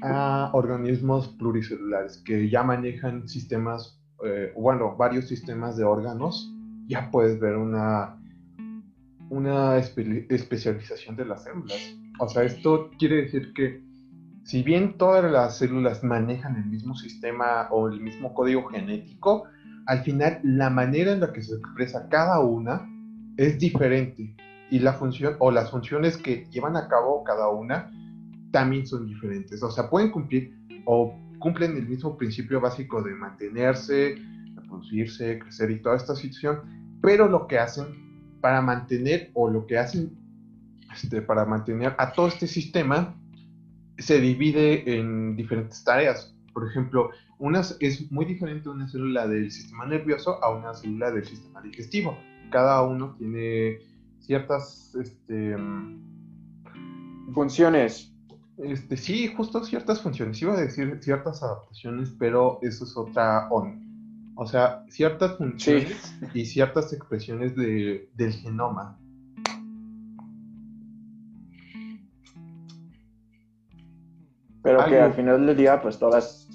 [0.00, 6.54] ah, organismos pluricelulares que ya manejan sistemas, eh, bueno, varios sistemas de órganos,
[6.86, 8.16] ya puedes ver una,
[9.30, 11.96] una especialización de las células.
[12.20, 13.82] O sea, esto quiere decir que
[14.44, 19.48] si bien todas las células manejan el mismo sistema o el mismo código genético,
[19.86, 22.93] al final la manera en la que se expresa cada una
[23.36, 24.34] es diferente
[24.70, 27.90] y la función o las funciones que llevan a cabo cada una
[28.50, 29.62] también son diferentes.
[29.62, 30.56] O sea, pueden cumplir
[30.86, 34.16] o cumplen el mismo principio básico de mantenerse,
[34.54, 36.60] reproducirse, crecer y toda esta situación,
[37.02, 40.16] pero lo que hacen para mantener o lo que hacen
[40.92, 43.14] este, para mantener a todo este sistema
[43.98, 46.34] se divide en diferentes tareas.
[46.52, 51.24] Por ejemplo, una es muy diferente una célula del sistema nervioso a una célula del
[51.24, 52.16] sistema digestivo
[52.50, 53.78] cada uno tiene
[54.20, 55.56] ciertas este,
[57.32, 58.12] funciones.
[58.58, 60.40] Este, sí, justo ciertas funciones.
[60.40, 63.82] Iba a decir ciertas adaptaciones, pero eso es otra on.
[64.36, 68.98] O sea, ciertas funciones y ciertas expresiones del genoma.
[74.62, 76.48] Pero que al final del día, pues todas,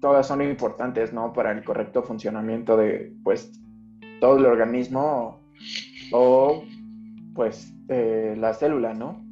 [0.00, 1.32] todas son importantes, ¿no?
[1.32, 3.52] Para el correcto funcionamiento de, pues,
[4.24, 5.38] todo el organismo
[6.10, 6.64] o
[7.34, 9.22] pues eh, la célula, ¿no?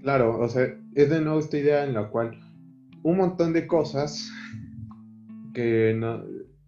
[0.00, 2.40] Claro, o sea, es de nuevo esta idea en la cual
[3.02, 4.32] un montón de cosas
[5.52, 6.22] que no,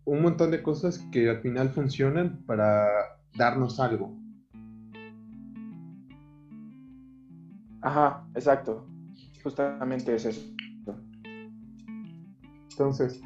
[0.04, 2.86] un montón de cosas que al final funcionan para
[3.38, 4.14] darnos algo.
[7.80, 8.86] Ajá, exacto.
[9.42, 10.54] Justamente es eso.
[12.72, 13.22] Entonces,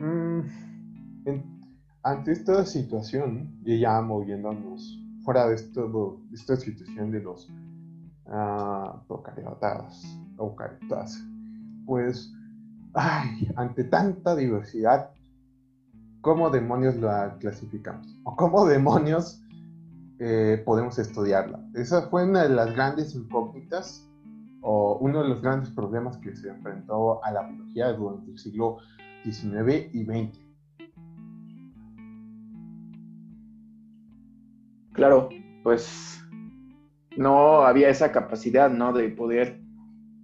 [0.00, 0.40] mmm,
[2.06, 7.50] ante esta situación, y ya moviéndonos fuera de, esta situación de los
[8.26, 10.04] uh, procariotas,
[10.38, 11.20] eucariotas,
[11.84, 12.32] pues,
[12.94, 15.10] ay, ante tanta diversidad,
[16.20, 18.06] ¿cómo demonios la clasificamos?
[18.22, 19.42] ¿O cómo demonios
[20.20, 21.58] eh, podemos estudiarla?
[21.74, 24.08] Esa fue una de las grandes incógnitas
[24.60, 28.76] o uno de los grandes problemas que se enfrentó a la biología durante el siglo
[29.24, 30.45] XIX y XX
[34.96, 35.28] Claro,
[35.62, 36.24] pues
[37.16, 38.92] no había esa capacidad, ¿no?
[38.94, 39.60] De poder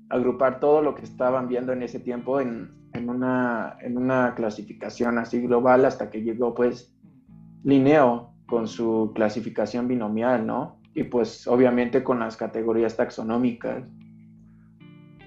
[0.08, 2.70] agrupar todo lo que estaban viendo en ese tiempo en,
[3.06, 6.94] una, en una clasificación así global hasta que llegó pues
[7.64, 10.80] Linneo con su clasificación binomial, ¿no?
[10.94, 13.84] Y pues obviamente con las categorías taxonómicas.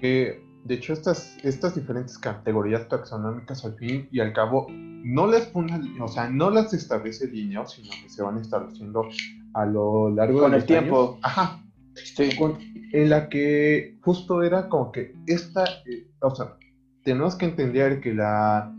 [0.00, 6.08] de hecho, estas, estas diferentes categorías taxonómicas al fin y al cabo no las o
[6.08, 9.08] sea, no las establece Linneo, sino que se van estableciendo
[9.56, 11.18] a lo largo con el tiempo.
[11.22, 11.62] Ajá.
[11.94, 12.28] Sí.
[12.92, 16.58] en la que justo era como que esta, eh, o sea,
[17.04, 18.70] tenemos que entender que la,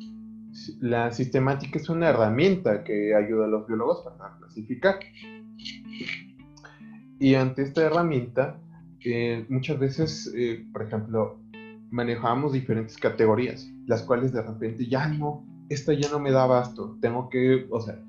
[0.80, 5.00] la sistemática es una herramienta que ayuda a los biólogos para clasificar.
[7.20, 8.60] Y ante esta herramienta,
[9.04, 11.40] eh, muchas veces, eh, por ejemplo,
[11.90, 16.96] manejábamos diferentes categorías, las cuales de repente ya no, esta ya no me da abasto,
[17.02, 18.00] tengo que, o sea,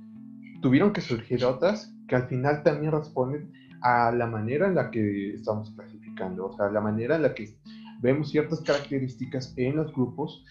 [0.60, 3.52] tuvieron que surgir otras que al final también responden
[3.82, 7.56] a la manera en la que estamos clasificando, o sea, la manera en la que
[8.00, 10.44] vemos ciertas características en los grupos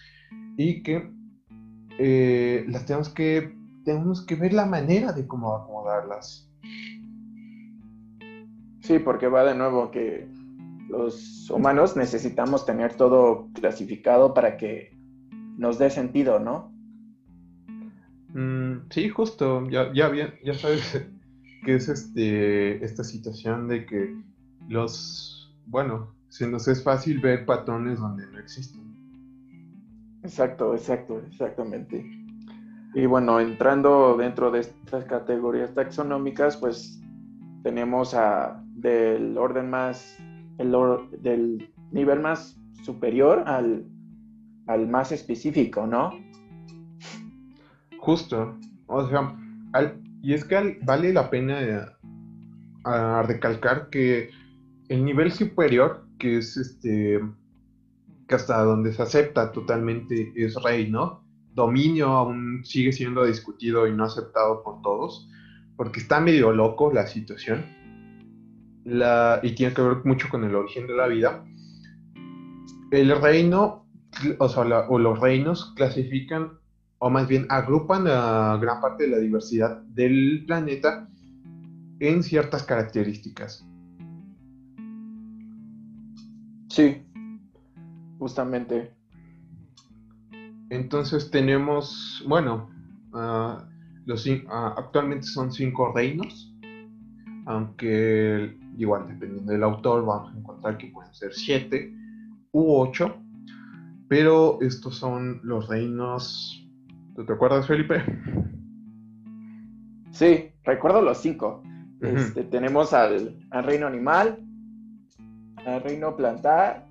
[0.56, 1.10] y que
[1.98, 3.54] eh, las tenemos que,
[3.84, 6.48] tenemos que ver la manera de cómo acomodarlas.
[8.80, 10.26] Sí, porque va de nuevo que
[10.88, 14.96] los humanos necesitamos tener todo clasificado para que
[15.58, 16.72] nos dé sentido, ¿no?
[18.28, 21.08] Mm, sí, justo, ya, ya, bien, ya sabes
[21.64, 24.16] que es este, esta situación de que
[24.68, 28.82] los, bueno, se nos es fácil ver patrones donde no existen.
[30.22, 32.04] Exacto, exacto, exactamente.
[32.94, 37.00] Y bueno, entrando dentro de estas categorías taxonómicas, pues
[37.62, 40.16] tenemos a del orden más,
[40.58, 40.72] el
[41.20, 43.84] del nivel más superior al,
[44.66, 46.12] al más específico, ¿no?
[47.98, 48.56] Justo,
[48.86, 49.36] o sea,
[50.22, 51.96] y es que vale la pena
[53.22, 54.30] recalcar que
[54.88, 57.20] el nivel superior, que es este,
[58.26, 61.24] que hasta donde se acepta totalmente es rey, ¿no?
[61.54, 65.28] Dominio aún sigue siendo discutido y no aceptado por todos,
[65.76, 67.64] porque está medio loco la situación,
[68.84, 71.44] la, y tiene que ver mucho con el origen de la vida.
[72.90, 73.86] El reino,
[74.38, 76.58] o sea, o los reinos clasifican
[76.98, 81.08] o más bien agrupan a gran parte de la diversidad del planeta
[82.00, 83.64] en ciertas características.
[86.68, 87.02] Sí,
[88.18, 88.92] justamente.
[90.70, 92.70] Entonces tenemos, bueno,
[93.14, 93.66] ah,
[94.04, 96.54] los, ah, actualmente son cinco reinos,
[97.46, 101.92] aunque igual dependiendo del autor vamos a encontrar que pueden ser siete
[102.52, 103.16] u ocho,
[104.08, 106.67] pero estos son los reinos
[107.24, 108.02] te acuerdas, Felipe?
[110.10, 111.62] Sí, recuerdo los cinco.
[112.00, 114.38] Este, tenemos al, reino animal,
[115.66, 116.86] al reino plantar,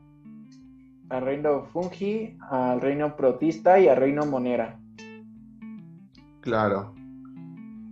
[1.10, 4.78] al reino fungi, al reino protista y al reino monera.
[6.42, 6.94] Claro.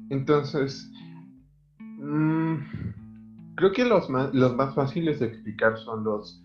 [0.10, 0.92] Entonces,
[1.80, 2.56] mm,
[3.56, 6.44] creo que los más, los más fáciles de explicar son los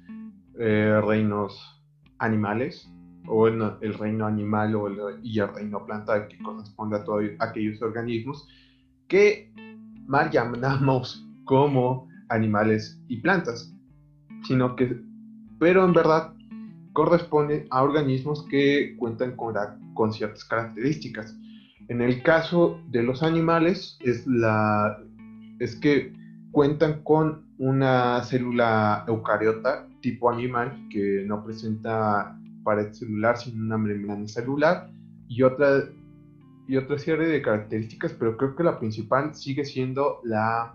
[0.59, 1.82] eh, reinos
[2.18, 2.93] animales,
[3.31, 4.89] o en el reino animal o
[5.22, 8.49] y el reino planta que corresponde a todos aquellos organismos
[9.07, 9.53] que
[10.07, 13.72] mal llamamos como animales y plantas,
[14.45, 15.01] sino que,
[15.61, 16.33] pero en verdad
[16.93, 19.55] corresponde a organismos que cuentan con,
[19.95, 21.37] con ciertas características.
[21.89, 24.99] En el caso de los animales es, la,
[25.61, 26.12] es que
[26.51, 34.29] cuentan con una célula eucariota tipo animal que no presenta pared celular, sino una membrana
[34.29, 34.91] celular
[35.29, 35.85] y otra,
[36.69, 40.75] y otra serie de características, pero creo que la principal sigue siendo la,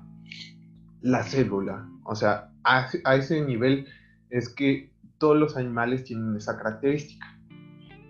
[1.02, 1.88] la célula.
[2.04, 3.88] O sea, a, ese nivel
[4.30, 7.26] es que todos los animales tienen esa característica.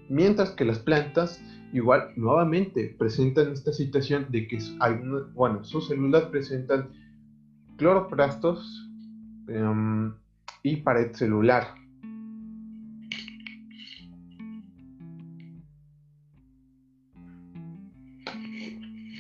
[0.09, 1.41] Mientras que las plantas
[1.73, 6.89] igual nuevamente presentan esta situación de que algunos, bueno, sus células presentan
[7.77, 8.89] cloroplastos
[9.47, 10.13] em,
[10.63, 11.67] y pared celular.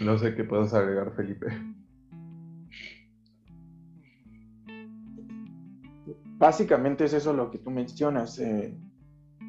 [0.05, 1.47] No sé qué puedes agregar, Felipe.
[6.37, 8.37] Básicamente es eso lo que tú mencionas.
[8.37, 8.77] Eh,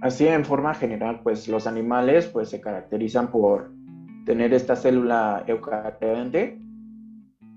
[0.00, 3.70] así en forma general, pues los animales pues se caracterizan por
[4.24, 6.58] tener esta célula eucarionte,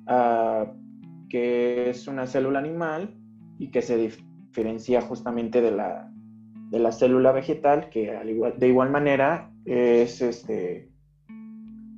[0.08, 0.66] ah,
[1.30, 3.16] que es una célula animal
[3.58, 6.12] y que se diferencia justamente de la,
[6.70, 8.12] de la célula vegetal, que
[8.58, 10.89] de igual manera es este,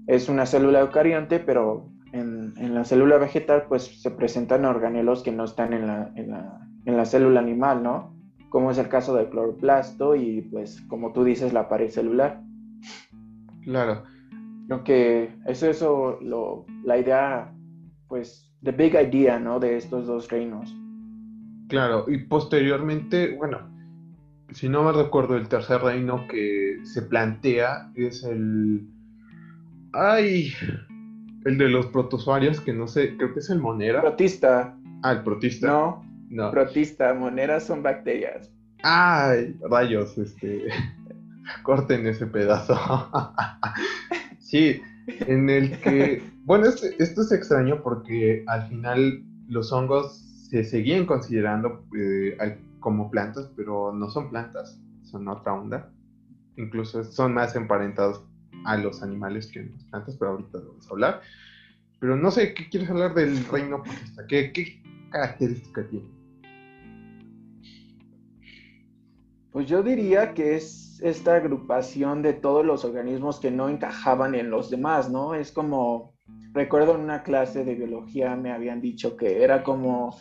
[0.08, 5.46] es una célula eucarionte, pero en, la célula vegetal pues se presentan organelos que no
[5.46, 8.16] están en la, en la, célula animal, ¿no?
[8.50, 12.42] Como es el caso del cloroplasto y pues como tú dices la pared celular.
[13.64, 14.04] Claro.
[14.68, 17.54] Creo que es eso lo, la idea,
[18.08, 19.60] pues, the big idea, ¿no?
[19.60, 20.76] De estos dos reinos.
[21.68, 23.60] Claro, y posteriormente, bueno,
[24.52, 28.88] si no me recuerdo, el tercer reino que se plantea es el
[29.94, 30.54] Ay,
[31.46, 34.02] el de los protozoarios, que no sé, creo que es el monera.
[34.02, 34.78] Protista.
[35.04, 35.68] Ah, el protista.
[35.68, 36.52] No, no.
[36.52, 38.52] Protista, moneras son bacterias.
[38.84, 40.68] Ay, rayos, este.
[41.64, 42.78] Corten ese pedazo.
[44.40, 46.24] sí, en el que.
[46.46, 50.18] Bueno, este, esto es extraño porque al final los hongos
[50.50, 52.38] se seguían considerando eh,
[52.80, 55.92] como plantas, pero no son plantas, son otra onda.
[56.58, 58.24] Incluso son más emparentados
[58.66, 61.22] a los animales que en las plantas, pero ahorita vamos a hablar.
[62.00, 64.26] Pero no sé, ¿qué quieres hablar del reino protista?
[64.28, 66.06] ¿Qué, qué característica tiene?
[69.52, 74.36] Pues yo diría que es es esta agrupación de todos los organismos que no encajaban
[74.36, 75.34] en los demás, ¿no?
[75.34, 76.14] Es como,
[76.54, 80.18] recuerdo en una clase de biología me habían dicho que era como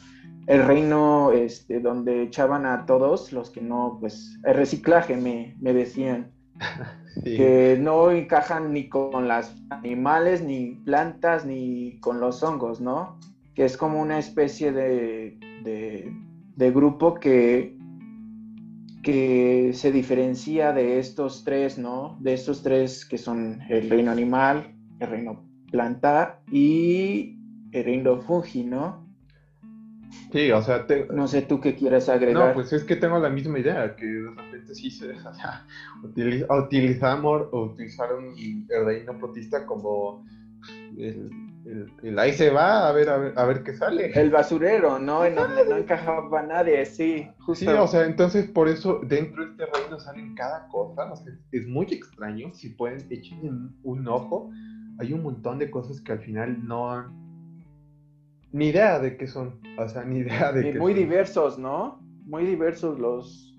[0.47, 5.73] el reino este, donde echaban a todos los que no, pues, el reciclaje me, me
[5.73, 6.33] decían.
[7.25, 13.19] que no encajan ni con los animales, ni plantas, ni con los hongos, ¿no?
[13.55, 17.77] Que es como una especie de, de, grupo que,
[19.03, 22.17] que se diferencia de estos tres, ¿no?
[22.21, 27.39] De estos tres que son el reino animal, el reino planta y
[27.73, 29.10] el reino fungi, ¿no?
[30.33, 32.49] Sí, o sea, no sé tú qué quieres agregar.
[32.49, 35.67] No, pues es que tengo la misma idea, que de repente sí se o sea,
[36.49, 40.25] utilizamos o utilizaron el reino protista como
[40.97, 41.31] el,
[42.03, 44.13] el, ahí se va a ver, a ver a ver qué sale.
[44.15, 45.25] El basurero, ¿no?
[45.25, 47.65] En donde no encajaba nadie, sí, justo.
[47.65, 51.33] Sí, o sea, entonces por eso dentro de este reino salen cada cosa, o sea,
[51.53, 53.39] es muy extraño, si pueden echar
[53.83, 54.51] un ojo,
[54.99, 57.11] hay un montón de cosas que al final no
[58.53, 62.01] ni idea de qué son, o sea, ni idea de y Muy diversos, ¿no?
[62.27, 63.57] Muy diversos los,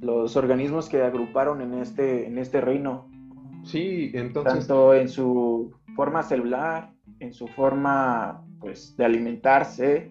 [0.00, 3.08] los organismos que agruparon en este, en este reino.
[3.64, 4.66] Sí, entonces...
[4.66, 10.10] Tanto en su forma celular, en su forma, pues, de alimentarse,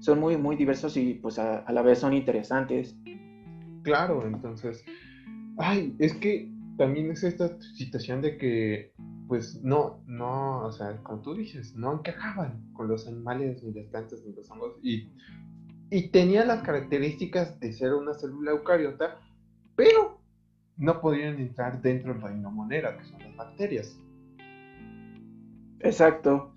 [0.00, 2.96] son muy, muy diversos y, pues, a, a la vez son interesantes.
[3.82, 4.84] Claro, entonces...
[5.58, 8.92] Ay, es que también es esta situación de que
[9.28, 13.86] pues no, no, o sea, como tú dices, no encajaban con los animales, ni las
[13.86, 15.12] plantas, ni los hongos, y,
[15.90, 19.20] y tenía las características de ser una célula eucariota,
[19.76, 20.18] pero
[20.78, 23.98] no podían entrar dentro del reino monera, que son las bacterias.
[25.80, 26.54] Exacto.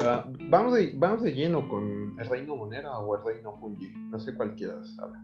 [0.00, 4.18] Ah, vamos, de, vamos de lleno con el reino monera o el reino fungi, no
[4.18, 5.18] sé cualquiera sabe.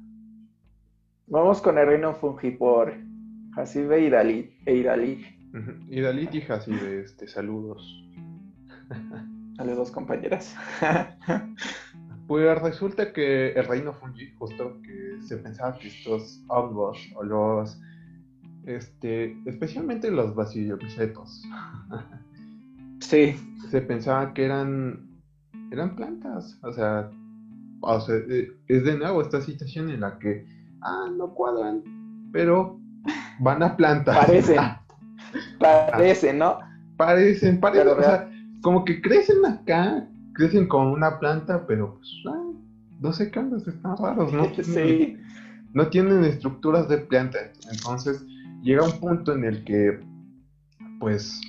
[1.26, 2.92] Vamos con el reino fungi por
[3.54, 4.52] Dalit.
[4.66, 5.39] E
[5.88, 8.04] y Dalit y Hasibe, este, saludos.
[9.56, 10.56] Saludos, compañeras.
[12.26, 17.80] pues resulta que el reino fungi, justo que se pensaba que estos hongos o los,
[18.64, 21.42] este, especialmente los basiliopicetos,
[23.00, 23.34] sí.
[23.70, 25.20] Se pensaba que eran,
[25.70, 27.10] eran plantas, o sea,
[27.82, 30.44] o sea, eh, es de nuevo esta situación en la que,
[30.80, 31.84] ah, no cuadran,
[32.32, 32.80] pero
[33.38, 34.26] van a plantar.
[34.26, 34.58] Parecen.
[35.60, 36.58] Parecen, ¿no?
[36.96, 37.88] Parecen, parecen.
[37.88, 38.28] o sea,
[38.62, 42.10] como que crecen acá, crecen como una planta, pero pues,
[43.00, 44.50] no sé qué están raros, ¿no?
[44.62, 45.16] Sí.
[45.72, 47.38] No tienen estructuras de planta.
[47.70, 48.24] Entonces,
[48.62, 50.00] llega un punto en el que,
[50.98, 51.40] pues,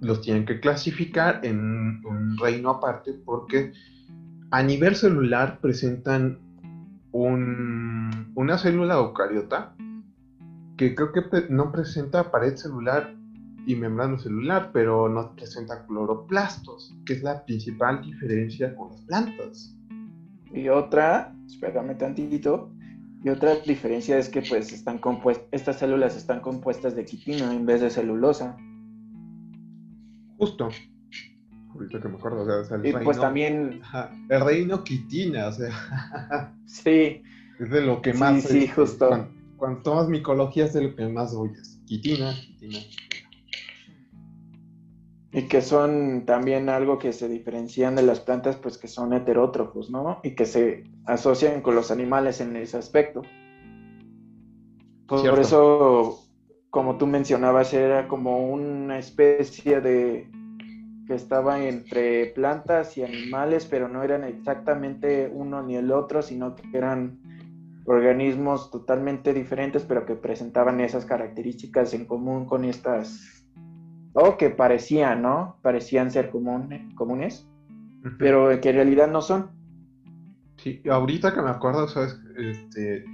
[0.00, 3.72] los tienen que clasificar en un reino aparte porque
[4.50, 6.38] a nivel celular presentan
[7.12, 9.74] un, una célula eucariota
[10.76, 13.14] que creo que no presenta pared celular
[13.66, 19.76] y membrana celular, pero no presenta cloroplastos, que es la principal diferencia con las plantas.
[20.52, 22.70] Y otra, espérame tantito,
[23.22, 27.66] y otra diferencia es que pues están compuestas, estas células están compuestas de quitina en
[27.66, 28.56] vez de celulosa.
[30.36, 30.68] Justo.
[31.72, 33.80] Ahorita que me acuerdo, o sea, el y pues también...
[34.28, 36.54] el reino quitina, o sea...
[36.66, 37.22] sí.
[37.58, 38.42] Es de lo que más...
[38.42, 39.28] Sí, sí, justo
[39.64, 41.80] cuando tomas micología es de lo que más oyes.
[41.86, 42.80] Quitina, quitina.
[45.34, 49.90] Y que son también algo que se diferencian de las plantas, pues que son heterótrofos,
[49.90, 50.20] ¿no?
[50.22, 53.22] Y que se asocian con los animales en ese aspecto.
[55.08, 56.20] Por, eso,
[56.70, 60.30] como tú mencionabas, era como una especie de
[61.06, 66.54] que estaba entre plantas y animales, pero no eran exactamente uno ni el otro, sino
[66.54, 67.18] que eran
[67.86, 73.43] organismos totalmente diferentes, pero que presentaban esas características en común con estas,
[74.14, 75.58] o que parecían, ¿no?
[75.60, 77.46] Parecían ser comunes,
[78.18, 79.50] pero que en realidad no son.
[80.56, 82.18] Sí, ahorita que me acuerdo, ¿sabes?
[82.38, 83.04] Este,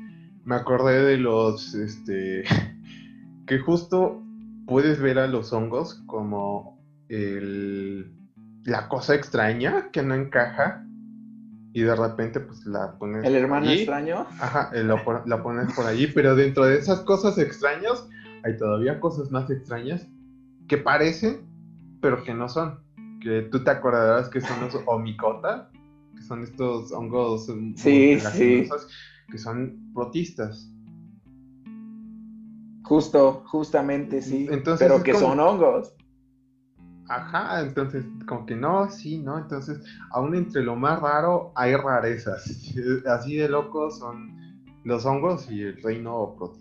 [0.44, 2.44] me acordé de los, este,
[3.46, 4.22] que justo
[4.66, 6.78] puedes ver a los hongos como
[7.08, 8.12] el,
[8.64, 10.84] la cosa extraña que no encaja
[11.72, 13.24] y de repente pues la pones...
[13.24, 14.26] El hermano extraño.
[14.38, 18.06] Ajá, eh, la pones por allí, pero dentro de esas cosas extrañas
[18.44, 20.06] hay todavía cosas más extrañas
[20.70, 21.40] que parecen,
[22.00, 22.78] pero que no son.
[23.20, 25.68] Que tú te acordarás que son los omicota,
[26.14, 28.68] que son estos hongos sí, sí.
[29.28, 30.72] que son protistas.
[32.84, 34.48] Justo, justamente, sí.
[34.78, 35.92] pero que son hongos.
[37.08, 39.38] Ajá, entonces, como que no, sí, ¿no?
[39.38, 39.80] Entonces,
[40.12, 42.44] aún entre lo más raro hay rarezas.
[43.06, 46.59] Así de locos son los hongos y el reino protista.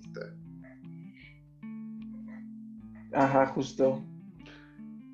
[3.13, 3.99] Ajá, justo.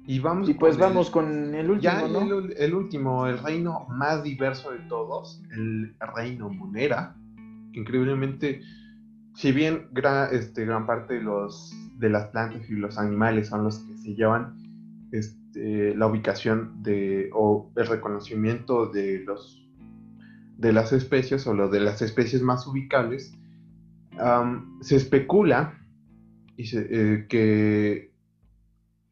[0.08, 2.22] Y vamos Y pues el- vamos con el último, Ya ¿no?
[2.56, 7.16] el, último, el reino más diverso de todos, el reino monera.
[7.74, 8.60] Increíblemente,
[9.34, 13.64] si bien gra- este, gran parte de, los, de las plantas y los animales son
[13.64, 14.56] los que se llevan
[15.12, 19.68] este, la ubicación de, o el reconocimiento de, los,
[20.58, 23.34] de las especies o lo de las especies más ubicables,
[24.82, 25.74] se especula
[26.58, 28.12] y se- eh, que,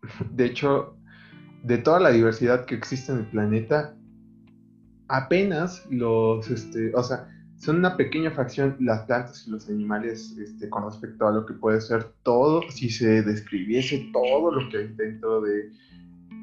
[0.32, 0.96] de hecho,
[1.64, 3.96] de toda la diversidad que existe en el planeta,
[5.08, 10.70] apenas los, este, o sea, son una pequeña fracción las plantas y los animales este,
[10.70, 14.88] con respecto a lo que puede ser todo, si se describiese todo lo que hay
[14.96, 15.72] dentro de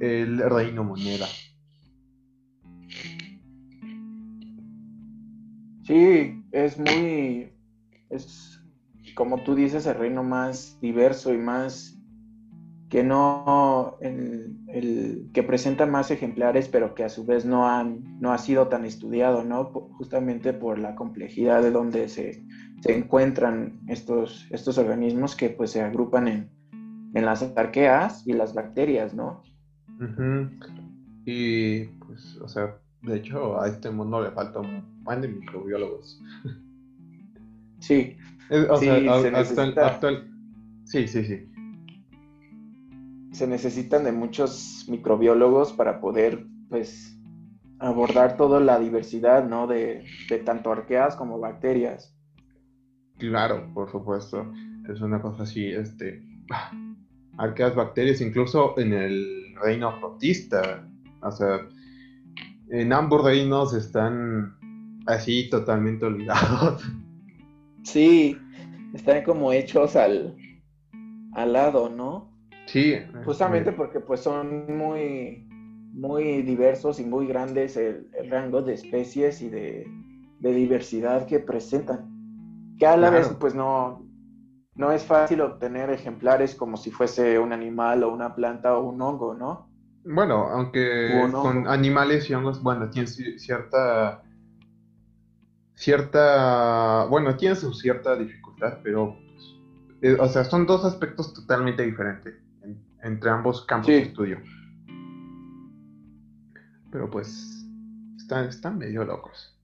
[0.01, 1.27] el reino moneda.
[5.87, 7.53] Sí, es muy,
[9.21, 11.95] como tú dices, el reino más diverso y más
[12.89, 18.03] que no, el, el- que presenta más ejemplares, pero que a su vez no han,
[18.19, 19.67] no ha sido tan estudiado, ¿no?
[19.99, 22.43] Justamente por la complejidad de donde se,
[22.81, 26.49] se encuentran estos, estos organismos que pues se agrupan en,
[27.15, 29.43] en las arqueas y las bacterias, ¿no?
[31.27, 36.19] Y pues, o sea, de hecho a este mundo le falta un buen de microbiólogos.
[37.81, 38.17] Sí,
[38.71, 39.63] O Sí, sea, se
[40.85, 41.47] Sí, sí, sí.
[43.33, 47.17] se necesitan de muchos microbiólogos para poder, pues,
[47.79, 49.67] abordar toda la diversidad, ¿no?
[49.69, 52.15] De, de tanto arqueas como bacterias.
[53.19, 54.53] Claro, por supuesto.
[54.93, 56.23] Es una cosa así, este.
[57.39, 60.87] Arqueas bacterias, incluso en el reino protista.
[61.23, 61.61] O sea,
[62.71, 64.57] en ambos reinos están
[65.07, 66.83] así totalmente olvidados.
[67.83, 68.37] Sí,
[68.95, 70.37] están como hechos al,
[71.35, 72.31] al lado, ¿no?
[72.67, 72.97] Sí.
[73.25, 75.47] Justamente porque pues son muy,
[75.93, 79.87] muy diversos y muy grandes el, el rango de especies y de,
[80.41, 82.09] de diversidad que presentan.
[82.79, 83.29] Que a la Claro.
[83.29, 84.03] vez pues no,
[84.75, 89.03] no es fácil obtener ejemplares como si fuese un animal o una planta o un
[89.03, 89.69] hongo, ¿no?
[90.05, 94.23] Bueno, aunque con animales y hongos, bueno, tiene ci- cierta.
[95.75, 97.07] Cierta.
[97.11, 98.40] Bueno, tiene su cierta dificultad,
[98.83, 99.17] pero.
[100.03, 103.93] eh, o sea, son dos aspectos totalmente diferentes en- entre ambos campos Sí.
[103.93, 104.39] de estudio.
[106.91, 107.57] Pero pues.
[108.17, 109.59] Están, están medio locos.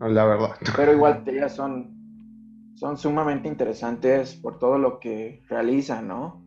[0.00, 0.56] no, La verdad.
[0.76, 1.94] Pero igual ya son,
[2.74, 6.44] son sumamente interesantes por todo lo que realizan, ¿no?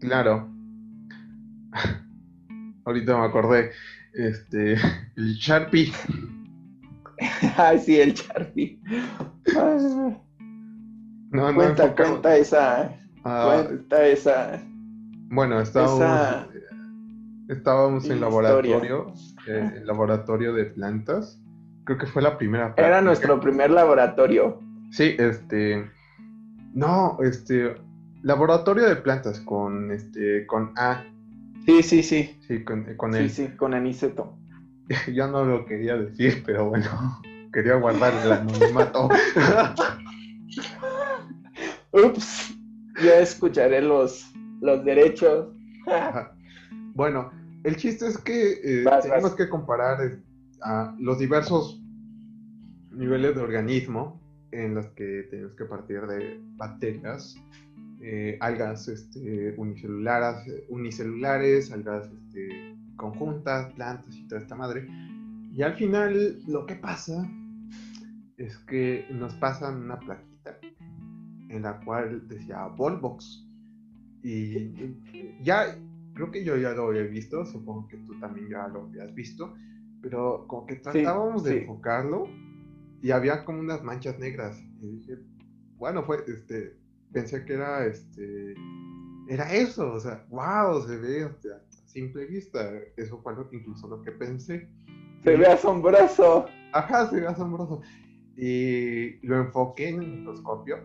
[0.00, 0.48] Claro.
[2.84, 3.70] Ahorita me acordé.
[4.12, 4.74] Este.
[5.16, 5.92] El Sharpie.
[7.56, 8.80] Ay, sí, el Charpie.
[11.32, 12.90] No, cuenta, cuenta esa,
[13.24, 14.60] Ah, cuenta esa.
[15.30, 16.46] Bueno, estábamos, Esa
[17.48, 19.06] estábamos en laboratorio,
[19.46, 21.38] eh, en laboratorio de plantas.
[21.84, 23.00] Creo que fue la primera Era práctica.
[23.00, 24.58] nuestro primer laboratorio.
[24.90, 25.84] Sí, este.
[26.74, 27.74] No, este.
[28.22, 30.46] Laboratorio de plantas con este.
[30.46, 31.02] con A.
[31.64, 32.36] Sí, sí, sí.
[32.46, 33.30] Sí, con, con Sí, él.
[33.30, 34.36] sí, con Aniceto.
[35.12, 36.86] Yo no lo quería decir, pero bueno.
[37.52, 39.08] Quería guardar el anonimato.
[41.92, 42.54] Ups,
[43.02, 45.54] ya escucharé los, los derechos.
[46.94, 47.30] Bueno,
[47.64, 49.34] el chiste es que eh, Vas, tenemos vas.
[49.34, 50.22] que comparar eh,
[50.62, 51.82] a los diversos
[52.90, 54.20] niveles de organismo
[54.52, 57.34] en los que tenemos que partir de bacterias,
[58.00, 64.86] eh, algas este, unicelulares, unicelulares, algas este, conjuntas, plantas y toda esta madre.
[65.54, 67.26] Y al final lo que pasa
[68.38, 70.58] es que nos pasan una plaquita
[71.52, 73.46] en la cual decía Volvox.
[74.22, 74.72] Y
[75.42, 75.76] ya,
[76.14, 79.54] creo que yo ya lo había visto, supongo que tú también ya lo habías visto,
[80.00, 81.58] pero como que tratábamos de sí.
[81.58, 82.28] enfocarlo
[83.02, 84.60] y había como unas manchas negras.
[84.80, 85.18] Y dije,
[85.76, 86.76] bueno, fue, este,
[87.12, 88.54] pensé que era, este,
[89.28, 92.70] era eso, o sea, wow, se ve o sea, a simple vista.
[92.96, 94.68] Eso fue lo- incluso lo que pensé.
[95.24, 96.46] Se ve asombroso.
[96.72, 97.80] Ajá, se ve asombroso.
[98.36, 100.78] Y lo enfoqué en el microscopio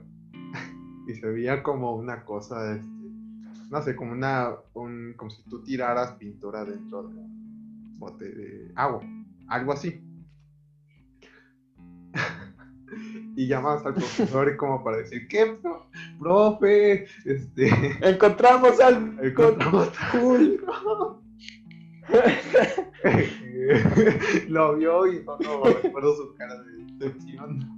[1.07, 2.87] y se veía como una cosa, este,
[3.71, 8.71] no sé, como una, un- como si tú tiraras pintura dentro de un bote de
[8.75, 9.01] agua,
[9.47, 10.01] algo así.
[13.35, 15.87] y llamas al profesor como para decir, ¿qué, pro-
[16.19, 17.05] profe?
[17.25, 17.69] Este,
[18.01, 20.63] Encontramos al Encontramos cool.
[24.47, 27.76] lo vio y no, no recuerdo su cara de decepción.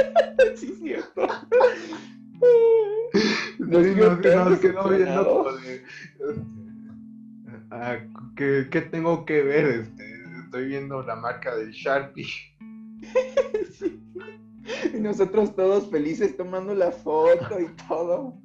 [0.56, 1.26] Sí, cierto.
[3.58, 5.46] nos, quedó viendo
[7.70, 7.98] ah,
[8.36, 9.66] ¿qué, tengo que ver?
[9.66, 10.04] Este,
[10.44, 12.26] estoy viendo la marca del Sharpie.
[14.94, 18.38] Y nosotros todos felices tomando la foto y todo.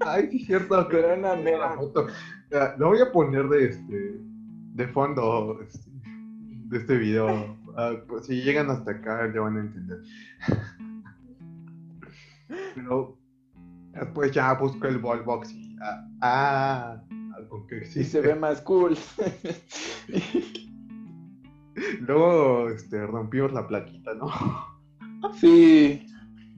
[0.00, 0.88] Ay, sí, cierto.
[0.88, 2.06] Que era una mera foto.
[2.78, 4.20] Lo voy a poner de este
[4.74, 5.90] de fondo este,
[6.68, 7.56] de este video.
[7.76, 10.02] Ah, pues, si llegan hasta acá, ya van a entender.
[12.74, 13.18] Pero
[13.92, 17.02] después ya busco el ball box y ah, ah
[17.36, 18.04] algo que sí.
[18.04, 18.96] Se ve más cool.
[22.00, 24.30] Luego este, rompimos la plaquita, ¿no?
[25.36, 26.04] Sí,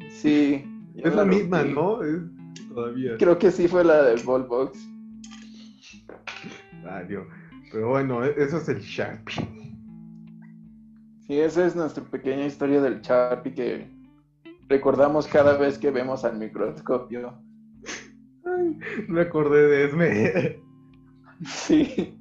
[0.08, 0.64] sí.
[0.96, 1.98] Es la misma, ¿no?
[2.72, 3.18] todavía.
[3.18, 4.78] Creo que sí fue la del ball box.
[7.08, 7.26] Dios.
[7.72, 9.53] Pero bueno, e-, eso es el Sharpie.
[11.26, 13.88] Sí, esa es nuestra pequeña historia del Sharpie que
[14.68, 17.38] recordamos cada vez que vemos al microscopio.
[18.44, 20.62] Ay, me acordé de Esme.
[21.46, 22.18] Sí.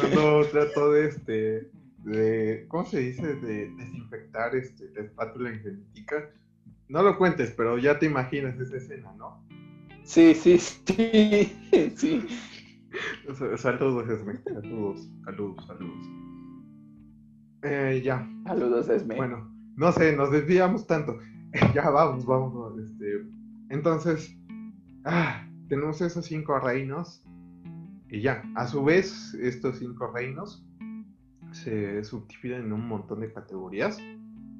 [0.00, 1.70] Cuando trató de este
[2.04, 3.34] de ¿cómo se dice?
[3.36, 6.30] de desinfectar este la espátula en genética.
[6.88, 9.44] No lo cuentes, pero ya te imaginas esa escena, ¿no?
[10.04, 11.92] Sí, sí, sí.
[11.96, 12.26] sí.
[13.56, 14.38] Saludos, Esme.
[14.44, 16.25] Saludos, saludos, saludos.
[17.68, 18.28] Eh, ya.
[18.44, 19.16] Saludos, Esme.
[19.16, 21.18] Bueno, no sé, nos desviamos tanto.
[21.74, 22.78] ya vamos, vamos.
[22.78, 23.26] Este.
[23.70, 24.36] Entonces,
[25.04, 27.24] ah, tenemos esos cinco reinos.
[28.08, 30.64] Y ya, a su vez, estos cinco reinos
[31.50, 33.98] se subdividen en un montón de categorías.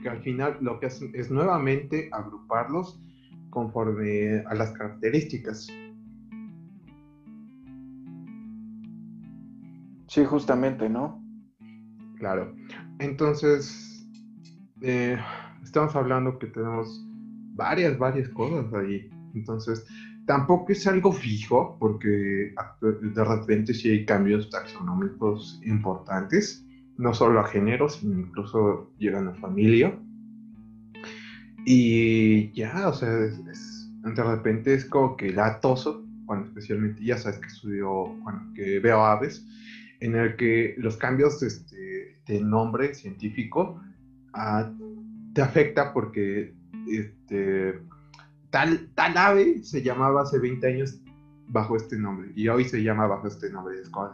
[0.02, 3.00] Que al final lo que hacen es nuevamente agruparlos
[3.50, 5.68] conforme a las características.
[10.08, 11.25] Sí, justamente, ¿no?
[12.18, 12.54] Claro.
[12.98, 14.08] Entonces,
[14.82, 15.18] eh,
[15.62, 17.04] estamos hablando que tenemos
[17.54, 19.08] varias, varias cosas ahí.
[19.34, 19.84] Entonces,
[20.26, 26.64] tampoco es algo fijo, porque de repente sí hay cambios taxonómicos importantes,
[26.96, 29.98] no solo a género, sino incluso llegan a familia.
[31.64, 37.46] Y ya, o sea, de repente es como que latoso, bueno, especialmente ya sabes que
[37.46, 39.44] estudio, bueno, que veo aves,
[40.00, 41.95] en el que los cambios este,
[42.26, 43.80] de nombre científico
[44.32, 44.70] ah,
[45.34, 46.54] te afecta porque
[46.88, 47.80] este,
[48.50, 51.00] tal, tal ave se llamaba hace 20 años
[51.48, 53.80] bajo este nombre y hoy se llama bajo este nombre.
[53.80, 54.10] Es como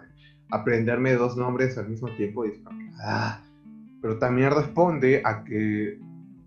[0.51, 2.45] aprenderme dos nombres al mismo tiempo.
[3.05, 3.41] Ah,
[4.01, 5.99] pero también responde a que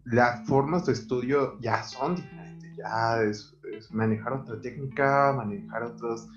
[0.05, 3.55] las formas de estudio ya son diferentes, ya es
[3.91, 6.28] manejar otra técnica, manejar otros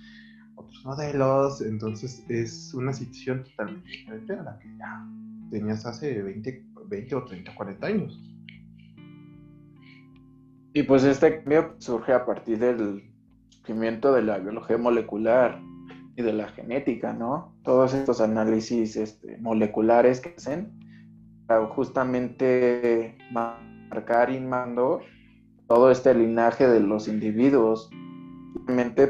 [0.59, 5.07] otros modelos, entonces es una situación totalmente diferente a la que ya
[5.51, 8.21] tenías hace 20, 20 o 30, 40 años.
[10.75, 13.03] Y pues este cambio surge a partir del
[13.49, 15.61] surgimiento de la biología molecular
[16.17, 17.55] y de la genética, ¿no?
[17.63, 20.73] Todos estos análisis este, moleculares que hacen
[21.47, 25.01] para justamente marcar y mando
[25.67, 27.91] todo este linaje de los individuos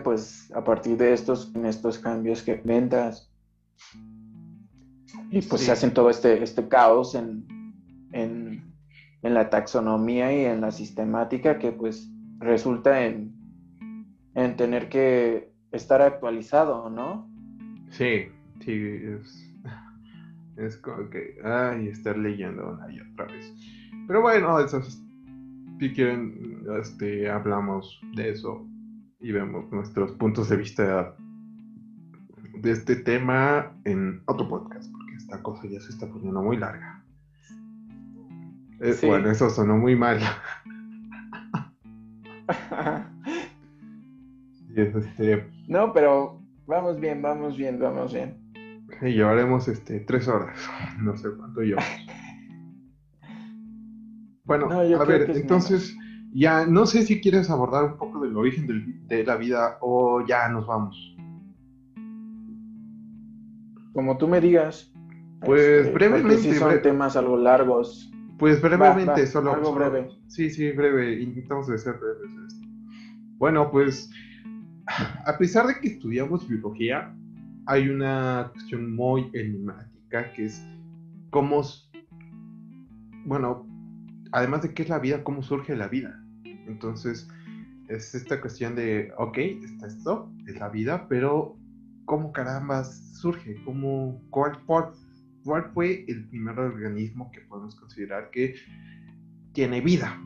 [0.05, 3.31] pues a partir de estos, en estos cambios que ventas
[5.31, 7.47] y pues se hacen todo este, este caos en,
[8.13, 8.65] en,
[9.23, 13.35] la taxonomía y en la sistemática que pues resulta en,
[14.35, 17.29] en tener que estar actualizado, ¿no?
[17.91, 18.29] Sí,
[18.65, 19.53] sí, es,
[20.57, 23.53] es como que, ay, estar leyendo una y otra vez.
[24.07, 28.68] Pero bueno, eso, si quieren, este, hablamos de eso
[29.21, 31.15] y vemos nuestros puntos de vista
[32.61, 37.05] de este tema en otro podcast, porque esta cosa ya se está poniendo muy larga.
[38.81, 40.21] Eh, bueno, eso sonó muy mal.
[44.77, 45.51] este...
[45.67, 48.37] No, pero vamos bien, vamos bien, vamos bien.
[49.03, 50.59] Y llevaremos este, tres horas,
[51.01, 51.89] no sé cuánto llevamos.
[54.45, 55.95] Bueno, a ver, entonces...
[56.33, 60.49] Ya, no sé si quieres abordar un poco del origen de la vida o ya
[60.49, 61.17] nos vamos.
[63.93, 64.93] Como tú me digas.
[65.41, 66.39] Pues este, brevemente.
[66.39, 68.13] Si son temas algo largos.
[68.39, 69.55] Pues brevemente, solo.
[69.55, 70.09] Algo breve.
[70.29, 71.21] Sí, sí, breve.
[71.21, 72.61] Intentamos de ser breves.
[73.39, 74.11] Bueno, pues
[75.25, 77.15] a pesar de que estudiamos biología,
[77.67, 80.65] hay una cuestión muy enigmática que es
[81.31, 81.63] cómo,
[83.25, 83.67] bueno,
[84.33, 86.18] además de qué es la vida, cómo surge la vida.
[86.69, 87.29] Entonces,
[87.89, 91.57] es esta cuestión de, ok, está esto, es la vida, pero
[92.05, 93.57] ¿cómo caramba surge?
[93.65, 94.93] ¿Cómo, cuál, cuál,
[95.75, 98.55] fue el primer organismo que podemos considerar que
[99.53, 100.21] tiene vida?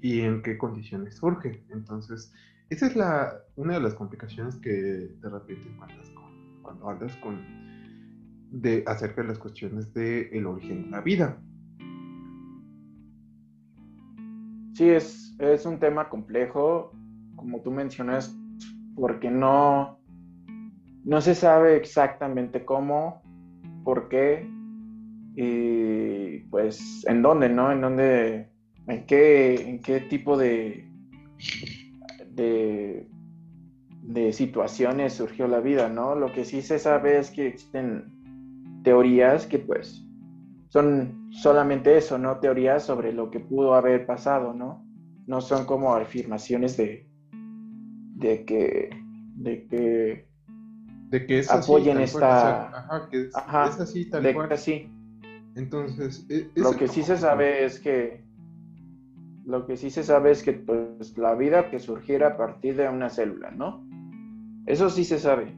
[0.00, 1.64] y en qué condiciones surge.
[1.70, 2.32] Entonces,
[2.70, 6.10] esa es la, una de las complicaciones que de repente encuentras
[6.62, 7.40] cuando hablas con,
[8.50, 11.40] de, acerca de las cuestiones del el origen de la vida.
[14.78, 16.92] Sí, es, es un tema complejo,
[17.34, 18.32] como tú mencionas,
[18.94, 19.98] porque no,
[21.02, 23.20] no se sabe exactamente cómo,
[23.82, 24.48] por qué
[25.34, 27.72] y pues en dónde, ¿no?
[27.72, 28.52] En dónde,
[28.86, 30.88] en qué, en qué tipo de,
[32.30, 33.08] de,
[34.02, 36.14] de situaciones surgió la vida, ¿no?
[36.14, 38.12] Lo que sí se sabe es que existen
[38.84, 40.07] teorías que pues
[40.68, 42.38] son solamente eso, ¿no?
[42.38, 44.84] Teorías sobre lo que pudo haber pasado, ¿no?
[45.26, 47.08] No son como afirmaciones de,
[48.16, 48.90] de que,
[49.36, 50.28] de que,
[51.10, 52.68] de que es apoyen esta...
[52.68, 54.48] ajá, que es, así tal de cual.
[54.48, 54.90] Que sí.
[55.54, 58.28] Entonces, e, lo que sí se sabe es que
[59.44, 62.86] lo que sí se sabe es que pues, la vida que surgiera a partir de
[62.88, 63.82] una célula, ¿no?
[64.66, 65.56] Eso sí se sabe.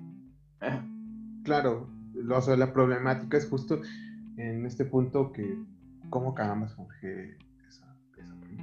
[1.42, 3.80] Claro, o la problemática es justo
[4.40, 5.58] en este punto que
[6.08, 7.36] cómo caramba surge
[7.68, 7.96] esa,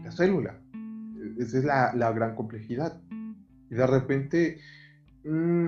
[0.02, 0.60] esa célula.
[1.38, 3.00] Esa es la, la, gran complejidad.
[3.70, 4.60] Y de repente,
[5.24, 5.68] mm,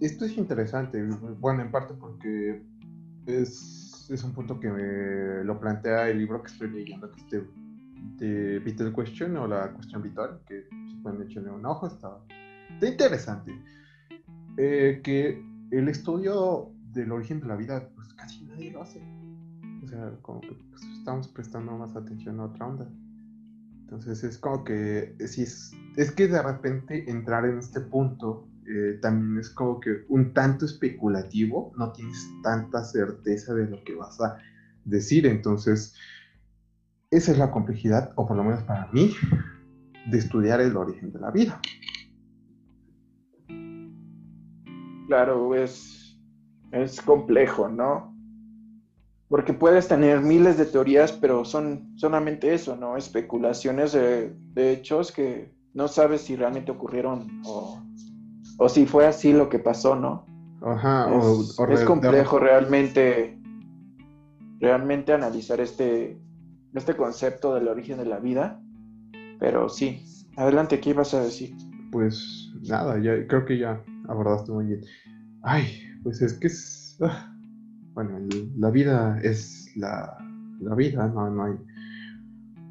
[0.00, 1.02] esto es interesante,
[1.40, 2.62] bueno, en parte porque
[3.26, 7.30] es, es un punto que me lo plantea el libro que estoy leyendo, que es
[7.30, 7.46] de,
[8.18, 12.18] de Vital Question o la cuestión vital, que si pueden echarle un ojo, está,
[12.74, 13.52] está interesante.
[14.56, 19.00] Eh, que el estudio del origen de la vida, pues casi nadie lo hace.
[19.84, 22.88] O sea, como que pues, estamos prestando más atención a otra onda.
[23.82, 28.98] Entonces es como que, si es, es que de repente entrar en este punto eh,
[29.00, 34.20] también es como que un tanto especulativo, no tienes tanta certeza de lo que vas
[34.20, 34.38] a
[34.84, 35.26] decir.
[35.26, 35.94] Entonces,
[37.12, 39.14] esa es la complejidad, o por lo menos para mí,
[40.10, 41.60] de estudiar el origen de la vida.
[45.06, 46.05] Claro, es,
[46.72, 48.14] es complejo, ¿no?
[49.28, 52.96] Porque puedes tener miles de teorías, pero son solamente eso, ¿no?
[52.96, 57.82] Especulaciones de, hechos que no sabes si realmente ocurrieron o,
[58.68, 60.24] si fue así lo que pasó, ¿no?
[60.62, 63.38] Ajá, es, es complejo realmente,
[64.58, 66.18] realmente analizar este,
[66.74, 68.60] este concepto del origen de la vida,
[69.38, 70.02] pero sí,
[70.36, 71.54] adelante, ¿qué ibas a decir?
[71.90, 74.80] Pues nada, ya creo que ya abordaste muy bien.
[75.42, 76.96] Ay, pues es que es...
[77.00, 77.34] Ah,
[77.94, 78.20] bueno,
[78.58, 80.16] la vida es la,
[80.76, 81.54] vida, no, no, hay,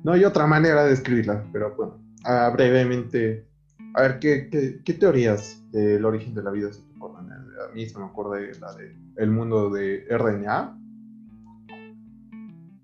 [0.06, 3.46] no hay otra manera de describirla, pero bueno, ah, brevemente,
[3.94, 7.30] a ver, ¿qué, qué, teorías del origen de la vida se te acuerdan?
[7.30, 10.80] A mí se me acuerda de la de el mundo de RNA.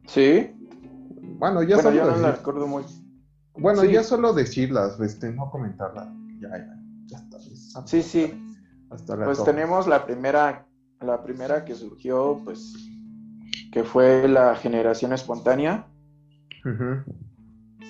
[0.07, 0.51] Sí.
[1.39, 2.83] Bueno, ya solo no la recuerdo muy.
[3.53, 6.09] Bueno, ya solo decirlas, este, no comentarlas.
[6.41, 7.87] Ya, ya, ya está.
[7.87, 8.40] Sí, sí.
[9.25, 10.67] Pues tenemos la primera
[11.01, 12.75] la primera que surgió, pues,
[13.71, 15.87] que fue la generación espontánea.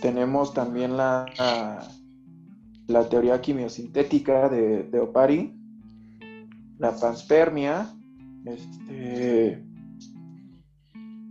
[0.02, 1.26] Tenemos también la,
[2.88, 5.54] la, teoría quimiosintética de, de, Opari,
[6.78, 7.89] la panspermia,
[8.45, 9.64] este,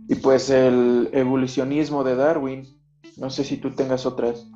[0.07, 2.67] y pues el evolucionismo de Darwin.
[3.17, 4.50] No sé si tú tengas otras.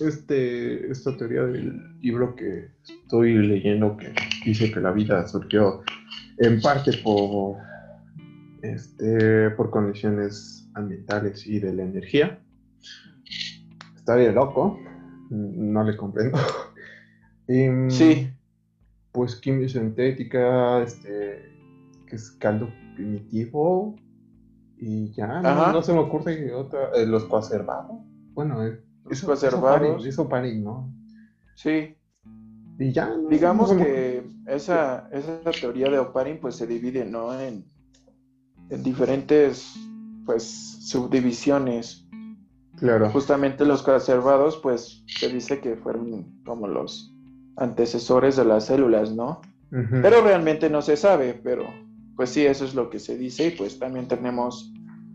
[0.00, 4.12] Mm, este, esta teoría del libro que estoy leyendo que
[4.44, 5.82] dice que la vida surgió
[6.38, 7.56] en parte por,
[8.62, 12.40] este, por condiciones ambientales y de la energía.
[13.96, 14.78] Está bien loco,
[15.30, 16.38] no le comprendo.
[17.48, 18.30] y, sí.
[19.12, 21.52] Pues quimio sintética, este,
[22.08, 23.94] que es caldo primitivo,
[24.76, 27.96] y ya, no, se me ocurre otra, eh, los coacervados.
[28.34, 30.04] Bueno, eh, eso, coacervados.
[30.06, 30.92] Eso, eso ¿no?
[31.54, 31.96] Sí.
[32.78, 33.16] Y ya.
[33.30, 37.38] Digamos que esa, esa teoría de Oparin pues se divide, ¿no?
[37.38, 37.64] En,
[38.70, 39.74] en diferentes,
[40.26, 40.44] pues,
[40.88, 42.06] subdivisiones.
[42.76, 43.08] Claro.
[43.10, 47.14] Justamente los conservados, pues, se dice que fueron como los
[47.56, 49.40] antecesores de las células, ¿no?
[49.70, 51.64] Pero realmente no se sabe, pero
[52.16, 54.72] pues sí, eso es lo que se dice y pues también tenemos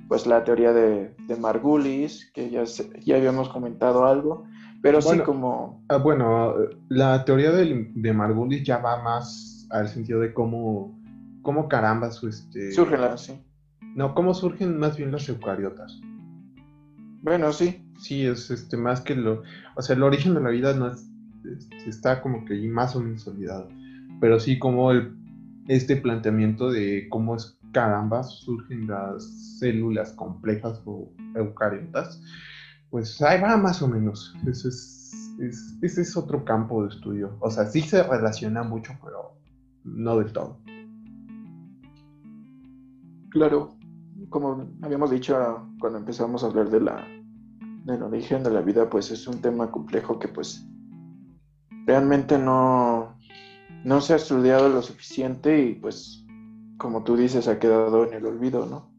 [0.10, 2.64] pues la teoría de, de Margulis, que ya,
[3.06, 4.44] ya habíamos comentado algo,
[4.82, 5.86] pero sí como...
[5.88, 6.56] Ah, bueno,
[6.90, 11.00] la teoría de, de Margulis ya va más al sentido de cómo,
[11.44, 12.28] cómo caramba su...
[12.28, 12.72] Este...
[12.72, 13.40] Surgen las, sí.
[13.96, 16.02] No, cómo surgen más bien las eucariotas.
[17.22, 17.86] Bueno, sí.
[18.00, 19.44] Sí, es este, más que lo...
[19.76, 21.08] O sea, el origen de la vida no es,
[21.46, 23.70] este, está como que más o menos olvidado.
[24.20, 25.14] Pero sí como el,
[25.68, 29.24] este planteamiento de cómo es caramba surgen las
[29.60, 32.22] células complejas o eucariotas
[32.90, 34.34] Pues ahí va más o menos.
[34.48, 37.38] Ese es, es- ese es otro campo de estudio.
[37.40, 39.36] O sea, sí se relaciona mucho, pero
[39.84, 40.58] no del todo.
[43.30, 43.76] Claro,
[44.30, 47.06] como habíamos dicho ah, cuando empezamos a hablar de la
[47.86, 50.66] del origen de la vida, pues es un tema complejo que pues
[51.86, 53.16] realmente no,
[53.84, 56.26] no se ha estudiado lo suficiente y pues
[56.80, 58.90] como tú dices ha quedado en el olvido, ¿no?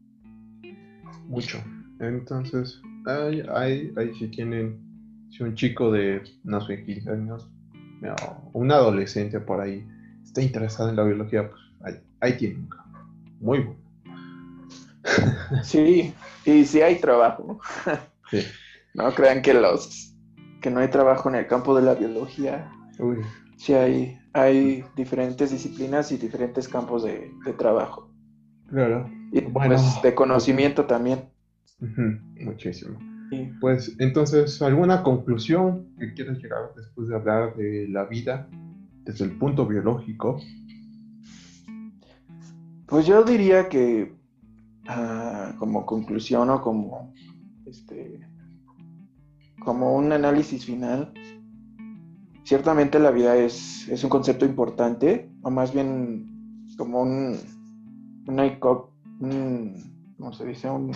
[1.27, 1.61] Mucho.
[1.99, 4.79] Entonces, ahí, ahí, ahí si tienen,
[5.29, 7.49] si un chico de, no sé, 15 años,
[8.53, 9.85] o un adolescente por ahí,
[10.23, 12.99] está interesado en la biología, pues ahí, ahí tienen un campo.
[13.41, 13.81] Muy bueno.
[15.63, 16.13] Sí,
[16.45, 17.59] y sí hay trabajo.
[18.29, 18.39] Sí.
[18.93, 20.13] No crean que los
[20.61, 22.69] que no hay trabajo en el campo de la biología.
[22.99, 23.17] Uy,
[23.55, 28.09] Sí hay, hay diferentes disciplinas y diferentes campos de, de trabajo.
[28.69, 29.09] claro.
[29.33, 29.75] Y Bueno.
[29.75, 31.29] pues de conocimiento también.
[32.41, 32.99] Muchísimo.
[33.29, 33.49] Sí.
[33.61, 38.49] Pues entonces, ¿alguna conclusión que quieras llegar después de hablar de la vida
[39.05, 40.37] desde el punto biológico?
[42.87, 44.13] Pues yo diría que
[44.87, 47.13] ah, como conclusión o como
[47.65, 48.19] este
[49.63, 51.13] como un análisis final,
[52.51, 57.37] ciertamente la vida es, es un concepto importante, o más bien como un,
[58.27, 58.89] una incó-
[59.21, 59.73] un-
[60.17, 60.69] ¿cómo se dice?
[60.69, 60.91] Un-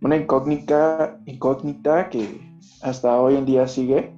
[0.00, 2.40] una incógnita, incógnita que
[2.80, 4.10] hasta hoy en día sigue,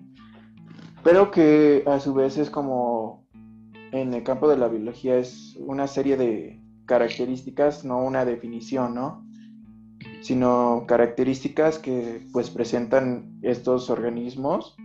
[1.03, 3.25] pero que a su vez es como
[3.91, 9.27] en el campo de la biología es una serie de características, no una definición, ¿no?
[10.23, 14.77] Sino características que pues presentan estos organismos,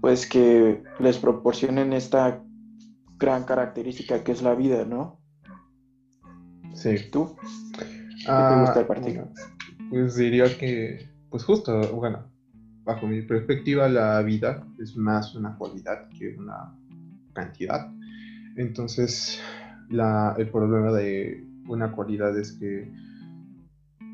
[0.00, 2.42] pues que les proporcionen esta
[3.18, 5.20] gran característica que es la vida, ¿no?
[6.74, 6.96] Sí.
[7.10, 7.36] ¿Tú?
[8.26, 9.24] Ah, te gusta de partir?
[9.90, 12.24] Pues diría que, pues justo, bueno,
[12.84, 16.74] bajo mi perspectiva, la vida es más una cualidad que una
[17.32, 17.92] cantidad.
[18.56, 19.40] Entonces,
[19.90, 22.90] la, el problema de una cualidad es que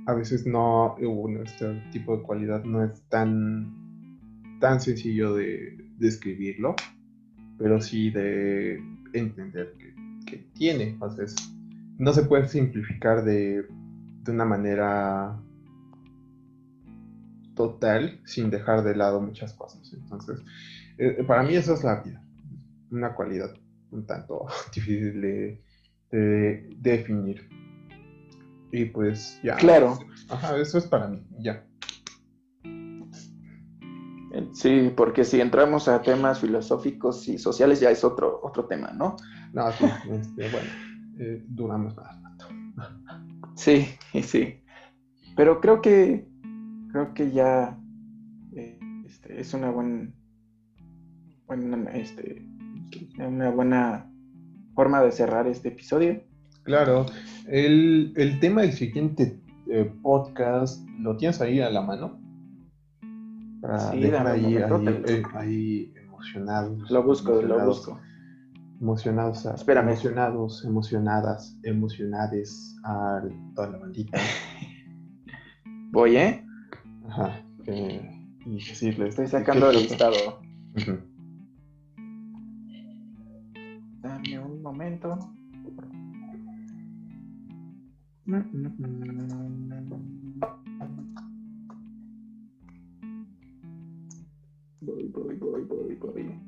[0.06, 6.76] a veces no, bueno, este tipo de cualidad no es tan, tan sencillo de describirlo,
[7.58, 8.80] pero sí de
[9.12, 9.94] entender que,
[10.26, 10.84] que tiene.
[10.90, 11.34] Entonces,
[11.98, 13.66] no se puede simplificar de,
[14.22, 15.40] de una manera
[17.54, 19.92] total sin dejar de lado muchas cosas.
[19.92, 20.40] Entonces,
[20.98, 22.22] eh, para mí eso es la vida,
[22.90, 23.54] una cualidad
[23.90, 25.62] un tanto difícil de,
[26.10, 27.48] de definir.
[28.72, 29.56] Y pues ya.
[29.56, 29.98] Claro.
[30.28, 31.64] Ajá, eso es para mí, ya.
[34.52, 39.16] Sí, porque si entramos a temas filosóficos y sociales ya es otro, otro tema, ¿no?
[39.52, 40.68] No, sí, este, bueno,
[41.18, 42.46] eh, duramos más rato.
[43.54, 43.86] Sí,
[44.22, 44.60] sí.
[45.36, 46.26] Pero creo que
[46.90, 47.78] creo que ya
[48.54, 50.14] eh, este, es una buen,
[51.46, 52.46] buena este,
[53.18, 54.10] una buena
[54.74, 56.22] forma de cerrar este episodio.
[56.62, 57.06] Claro,
[57.48, 59.40] el, el tema del siguiente
[59.70, 62.20] eh, podcast, ¿lo tienes ahí a la mano?
[63.66, 66.88] Para Sí, dejar ahí, ahí, eh, ahí emocionados.
[66.88, 67.98] Lo busco, lo busco.
[68.80, 69.88] Emocionados, a- Espérame.
[69.88, 73.22] emocionados, emocionadas, emocionades a
[73.56, 74.18] toda la bandita.
[75.90, 76.44] Voy, ¿eh?
[77.08, 77.42] Ajá.
[77.66, 78.08] eh,
[78.44, 79.08] y decirles.
[79.10, 80.38] Estoy sacando el listado.
[84.00, 85.18] Dame un momento.
[94.86, 96.40] Voy, voy, voy, voy, voy.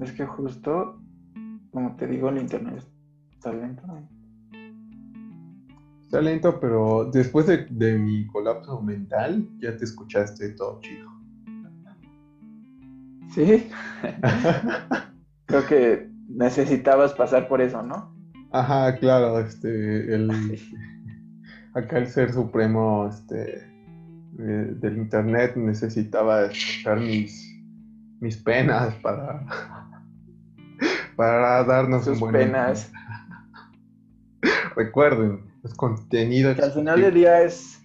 [0.00, 0.98] Es que justo,
[1.70, 2.82] como te digo, el internet
[3.30, 3.82] está lento.
[6.02, 11.10] Está lento, pero después de, de mi colapso mental, ya te escuchaste todo chido.
[13.34, 13.68] Sí,
[15.44, 18.14] creo que necesitabas pasar por eso, ¿no?
[18.50, 20.30] Ajá, claro, este, el,
[21.74, 23.77] acá el ser supremo, este,
[24.38, 27.54] eh, del internet necesitaba escuchar mis,
[28.20, 29.44] mis penas para,
[31.16, 32.90] para darnos Sus un buen penas.
[34.76, 36.54] Recuerden, es contenido.
[36.54, 37.80] Que al final del día es,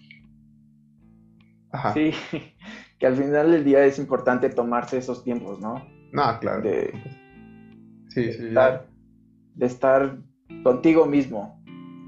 [1.72, 1.94] Ajá.
[1.94, 2.12] sí,
[3.00, 5.86] que al final del día es importante tomarse esos tiempos, ¿no?
[6.12, 6.62] No, claro.
[6.62, 6.94] De,
[8.10, 8.86] Sí, de sí, estar,
[9.56, 10.18] de estar
[10.64, 11.60] contigo mismo.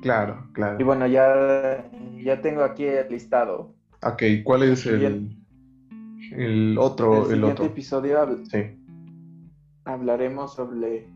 [0.03, 0.77] claro, claro.
[0.79, 1.83] Y bueno, ya,
[2.23, 3.74] ya tengo aquí el listado.
[4.05, 5.35] Ok, ¿cuál es el,
[6.31, 7.13] el otro?
[7.15, 7.65] el El siguiente otro.
[7.65, 8.59] episodio Sí.
[9.85, 11.07] hablaremos sobre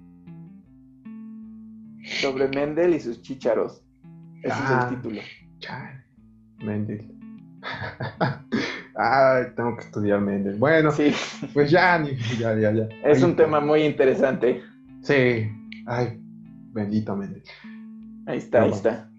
[2.21, 3.83] sobre Mendel y sus chícharos.
[4.41, 4.79] Ese Ah.
[4.87, 5.21] es el título.
[5.59, 6.03] Chale.
[6.63, 7.11] Mendel.
[8.95, 10.57] Ay, tengo que estudiar Méndez.
[10.59, 11.13] Bueno, Sí,
[11.53, 12.03] pues ya,
[12.39, 12.83] ya, ya, ya.
[13.03, 13.43] es Ahí un está.
[13.43, 14.61] tema muy interesante.
[15.03, 15.47] Sí,
[15.85, 16.19] ay,
[16.73, 17.43] bendito Méndez.
[18.25, 19.09] Ahí está, ahí está.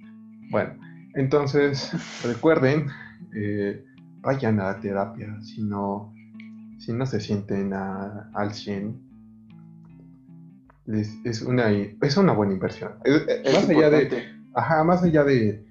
[0.50, 0.74] Bueno,
[1.14, 1.90] entonces
[2.24, 2.88] recuerden,
[3.34, 3.82] eh,
[4.20, 6.12] vayan a la terapia si no,
[6.78, 8.96] si no se sienten a- al 100.
[10.86, 12.92] les- es, una, es una buena inversión.
[13.04, 14.24] Es- es- más allá de,
[14.54, 15.62] ajá, más allá de,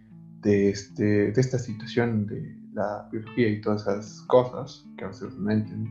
[0.41, 5.33] de, este, de esta situación de la biología y todas esas cosas que a veces
[5.37, 5.89] no entiendo,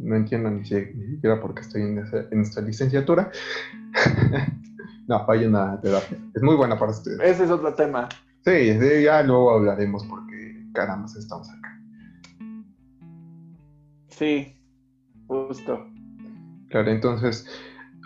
[0.00, 0.14] ¿no?
[0.16, 3.30] Entiendo ni, si- ni siquiera porque estoy en, esa- en esta licenciatura.
[5.08, 6.18] no, vayan a terapia.
[6.34, 7.18] Es muy buena para ustedes.
[7.22, 8.08] Ese es otro tema.
[8.44, 10.23] Sí, ya luego hablaremos porque
[10.74, 11.80] caramba estamos acá.
[14.08, 14.54] Sí,
[15.26, 15.86] justo.
[16.68, 17.46] Claro, entonces,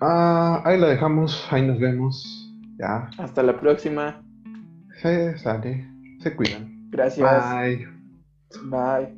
[0.00, 2.44] ah, ahí la dejamos, ahí nos vemos.
[2.78, 4.22] Ya, Hasta la próxima.
[5.02, 5.86] se sale,
[6.20, 6.88] se cuidan.
[6.90, 7.44] Gracias.
[7.52, 7.86] Bye.
[8.70, 9.17] Bye.